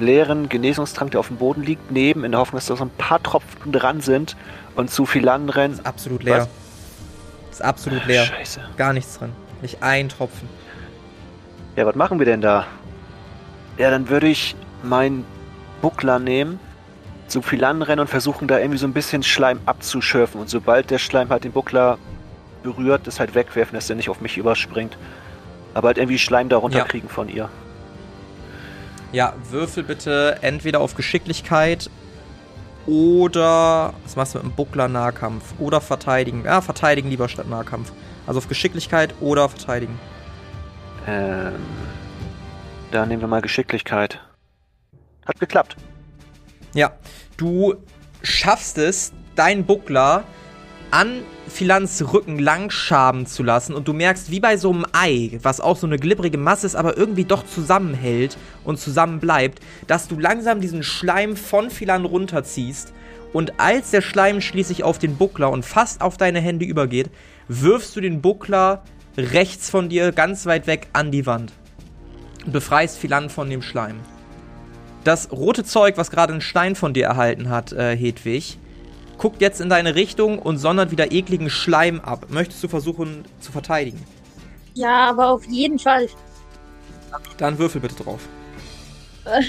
[0.00, 2.90] leeren Genesungstrank, der auf dem Boden liegt, nehmen, in der Hoffnung, dass da so ein
[2.90, 4.36] paar Tropfen dran sind
[4.74, 5.74] und zu Philan rennen.
[5.74, 6.48] Ist absolut leer.
[7.50, 8.24] Ist absolut leer.
[8.24, 8.60] Scheiße.
[8.76, 9.32] Gar nichts drin.
[9.62, 10.48] Nicht ein Tropfen.
[11.76, 12.66] Ja, was machen wir denn da?
[13.78, 15.24] Ja, dann würde ich meinen
[15.80, 16.58] Buckler nehmen,
[17.28, 20.40] zu Philan rennen und versuchen, da irgendwie so ein bisschen Schleim abzuschürfen.
[20.40, 21.98] Und sobald der Schleim halt den Buckler
[22.62, 24.98] berührt, das halt wegwerfen, dass der nicht auf mich überspringt.
[25.72, 27.48] Aber halt irgendwie Schleim da runterkriegen von ihr.
[29.12, 31.90] Ja, würfel bitte entweder auf Geschicklichkeit
[32.86, 33.94] oder.
[34.04, 35.54] Was machst du mit dem Buckler Nahkampf?
[35.58, 36.44] Oder verteidigen.
[36.44, 37.92] Ja, verteidigen lieber statt Nahkampf.
[38.26, 39.98] Also auf Geschicklichkeit oder verteidigen.
[41.06, 41.54] Ähm,
[42.90, 44.20] dann nehmen wir mal Geschicklichkeit.
[45.26, 45.76] Hat geklappt.
[46.74, 46.92] Ja,
[47.36, 47.74] du
[48.22, 50.24] schaffst es, deinen Buckler
[50.90, 55.60] an Philans Rücken langschaben zu lassen und du merkst, wie bei so einem Ei, was
[55.60, 60.60] auch so eine glibbrige Masse ist, aber irgendwie doch zusammenhält und zusammenbleibt, dass du langsam
[60.60, 62.92] diesen Schleim von Philan runterziehst
[63.32, 67.10] und als der Schleim schließlich auf den Buckler und fast auf deine Hände übergeht,
[67.48, 68.82] wirfst du den Buckler
[69.16, 71.52] rechts von dir ganz weit weg an die Wand
[72.44, 73.96] und befreist Philan von dem Schleim.
[75.04, 78.58] Das rote Zeug, was gerade einen Stein von dir erhalten hat, äh, Hedwig,
[79.20, 82.26] guckt jetzt in deine Richtung und sondert wieder ekligen Schleim ab.
[82.30, 84.02] Möchtest du versuchen zu verteidigen?
[84.72, 86.08] Ja, aber auf jeden Fall.
[87.36, 88.20] Dann würfel bitte drauf.
[89.26, 89.42] Äh.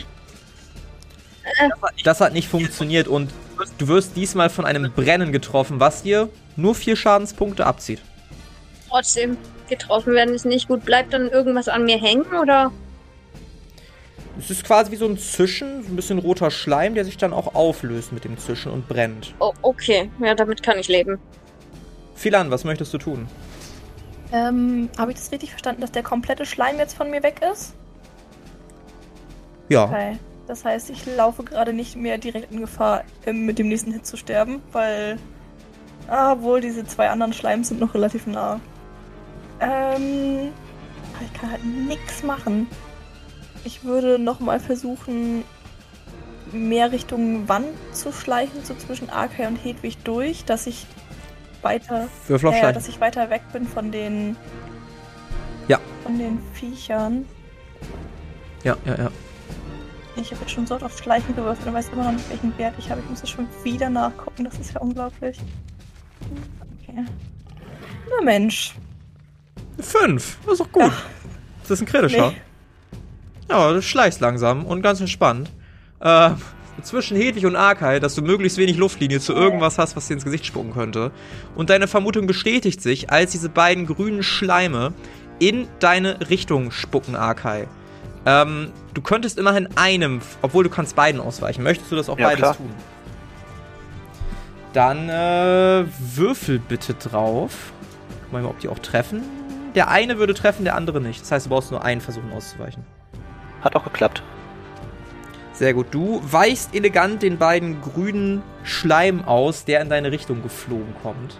[2.03, 3.31] Das hat nicht funktioniert und
[3.77, 8.01] du wirst diesmal von einem Brennen getroffen, was dir nur vier Schadenspunkte abzieht.
[8.89, 9.37] Trotzdem,
[9.69, 10.83] getroffen werden ist nicht gut.
[10.83, 12.71] Bleibt dann irgendwas an mir hängen oder?
[14.39, 17.33] Es ist quasi wie so ein Zischen, so ein bisschen roter Schleim, der sich dann
[17.33, 19.33] auch auflöst mit dem Zischen und brennt.
[19.39, 21.19] Oh, okay, ja, damit kann ich leben.
[22.15, 23.27] Philan, was möchtest du tun?
[24.31, 27.73] Ähm, habe ich das richtig verstanden, dass der komplette Schleim jetzt von mir weg ist?
[29.69, 29.85] Ja.
[29.85, 30.17] Okay.
[30.47, 34.05] Das heißt, ich laufe gerade nicht mehr direkt in Gefahr, ähm, mit dem nächsten Hit
[34.05, 35.17] zu sterben, weil.
[36.07, 38.59] Ah, wohl, diese zwei anderen Schleims sind noch relativ nah.
[39.59, 40.49] Ähm.
[41.15, 42.67] aber Ich kann halt nichts machen.
[43.63, 45.43] Ich würde nochmal versuchen,
[46.51, 50.85] mehr Richtung Wand zu schleichen, so zwischen Arkay und Hedwig durch, dass ich
[51.61, 52.07] weiter.
[52.27, 52.73] Ja, Schleichen.
[52.73, 54.35] dass ich weiter weg bin von den.
[55.67, 55.79] Ja.
[56.03, 57.25] Von den Viechern.
[58.63, 59.11] Ja, ja, ja.
[60.15, 62.57] Ich habe jetzt schon so oft auf Schleichen gewürfelt und weiß immer noch nicht, welchen
[62.57, 63.01] Wert ich habe.
[63.01, 64.43] Ich muss das schon wieder nachgucken.
[64.43, 65.39] Das ist ja unglaublich.
[66.81, 67.05] Okay.
[68.09, 68.75] Na Mensch.
[69.79, 70.37] Fünf.
[70.43, 70.91] Das ist doch gut.
[71.61, 72.31] Das ist ein kritischer.
[72.31, 72.41] Nee.
[73.51, 75.51] Ja, du schleichst langsam und ganz entspannt.
[75.99, 76.31] Äh,
[76.81, 80.23] zwischen Hedwig und Arkay, dass du möglichst wenig Luftlinie zu irgendwas hast, was dir ins
[80.23, 81.11] Gesicht spucken könnte.
[81.55, 84.93] Und deine Vermutung bestätigt sich, als diese beiden grünen Schleime
[85.39, 87.67] in deine Richtung spucken, Arkay.
[88.25, 91.61] Ähm, du könntest immerhin einem, obwohl du kannst beiden ausweichen.
[91.61, 92.57] Möchtest du das auch Ja, beides klar.
[92.57, 92.69] tun?
[94.71, 95.85] Dann äh,
[96.15, 97.73] würfel bitte drauf.
[98.23, 99.23] Guck mal, ob die auch treffen.
[99.75, 101.21] Der eine würde treffen, der andere nicht.
[101.21, 102.83] Das heißt, du brauchst nur einen versuchen auszuweichen.
[103.61, 104.23] Hat auch geklappt.
[105.53, 105.87] Sehr gut.
[105.91, 111.39] Du weichst elegant den beiden grünen Schleim aus, der in deine Richtung geflogen kommt.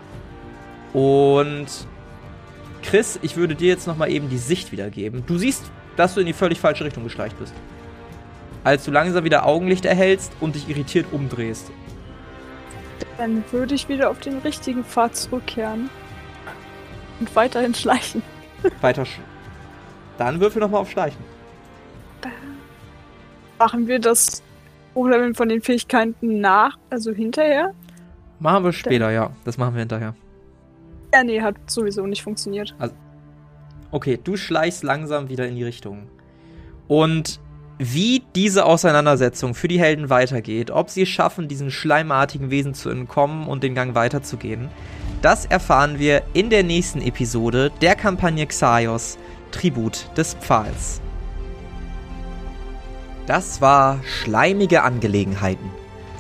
[0.93, 1.67] Und
[2.83, 5.23] Chris, ich würde dir jetzt nochmal eben die Sicht wiedergeben.
[5.25, 5.63] Du siehst,
[5.95, 7.53] dass du in die völlig falsche Richtung geschleicht bist.
[8.63, 11.71] Als du langsam wieder Augenlicht erhältst und dich irritiert umdrehst.
[13.17, 15.89] Dann würde ich wieder auf den richtigen Pfad zurückkehren.
[17.19, 18.21] Und weiterhin schleichen.
[18.81, 19.03] Weiter.
[19.03, 19.19] sch-
[20.17, 21.23] Dann würfel nochmal auf Schleichen.
[23.61, 24.41] Machen wir das
[24.95, 27.75] Hochleveln von den Fähigkeiten nach, also hinterher?
[28.39, 29.29] Machen wir später, ja.
[29.45, 30.15] Das machen wir hinterher.
[31.13, 32.73] Ja, nee, hat sowieso nicht funktioniert.
[33.91, 36.07] Okay, du schleichst langsam wieder in die Richtung.
[36.87, 37.39] Und
[37.77, 42.89] wie diese Auseinandersetzung für die Helden weitergeht, ob sie es schaffen, diesen schleimartigen Wesen zu
[42.89, 44.69] entkommen und den Gang weiterzugehen,
[45.21, 49.19] das erfahren wir in der nächsten Episode der Kampagne Xaios,
[49.51, 50.99] Tribut des Pfahls.
[53.27, 55.69] Das war Schleimige Angelegenheiten.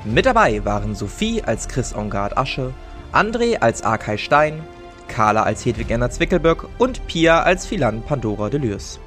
[0.05, 2.73] Mit dabei waren Sophie als Chris Ongard Asche,
[3.11, 4.61] André als Arkay Stein,
[5.07, 8.99] Carla als Hedwig Enna Zwickelböck und Pia als Philan Pandora Delürs.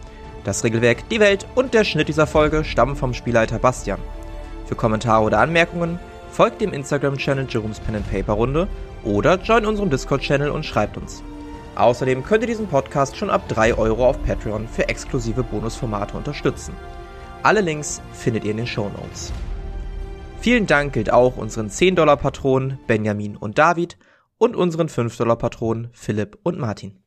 [0.43, 4.01] Das Regelwerk, die Welt und der Schnitt dieser Folge stammen vom Spielleiter Bastian.
[4.67, 6.01] Für Kommentare oder Anmerkungen
[6.33, 8.69] folgt dem Instagram-Channel Jerome's Pen and Paper Runde
[9.05, 11.23] oder join unserem Discord-Channel und schreibt uns.
[11.77, 16.75] Außerdem könnt ihr diesen Podcast schon ab 3 Euro auf Patreon für exklusive Bonusformate unterstützen.
[17.45, 19.31] Alle Links findet ihr in den Show Notes.
[20.41, 23.99] Vielen Dank gilt auch unseren 10-Dollar-Patronen Benjamin und David
[24.39, 27.04] und unseren 5-Dollar-Patronen Philipp und Martin.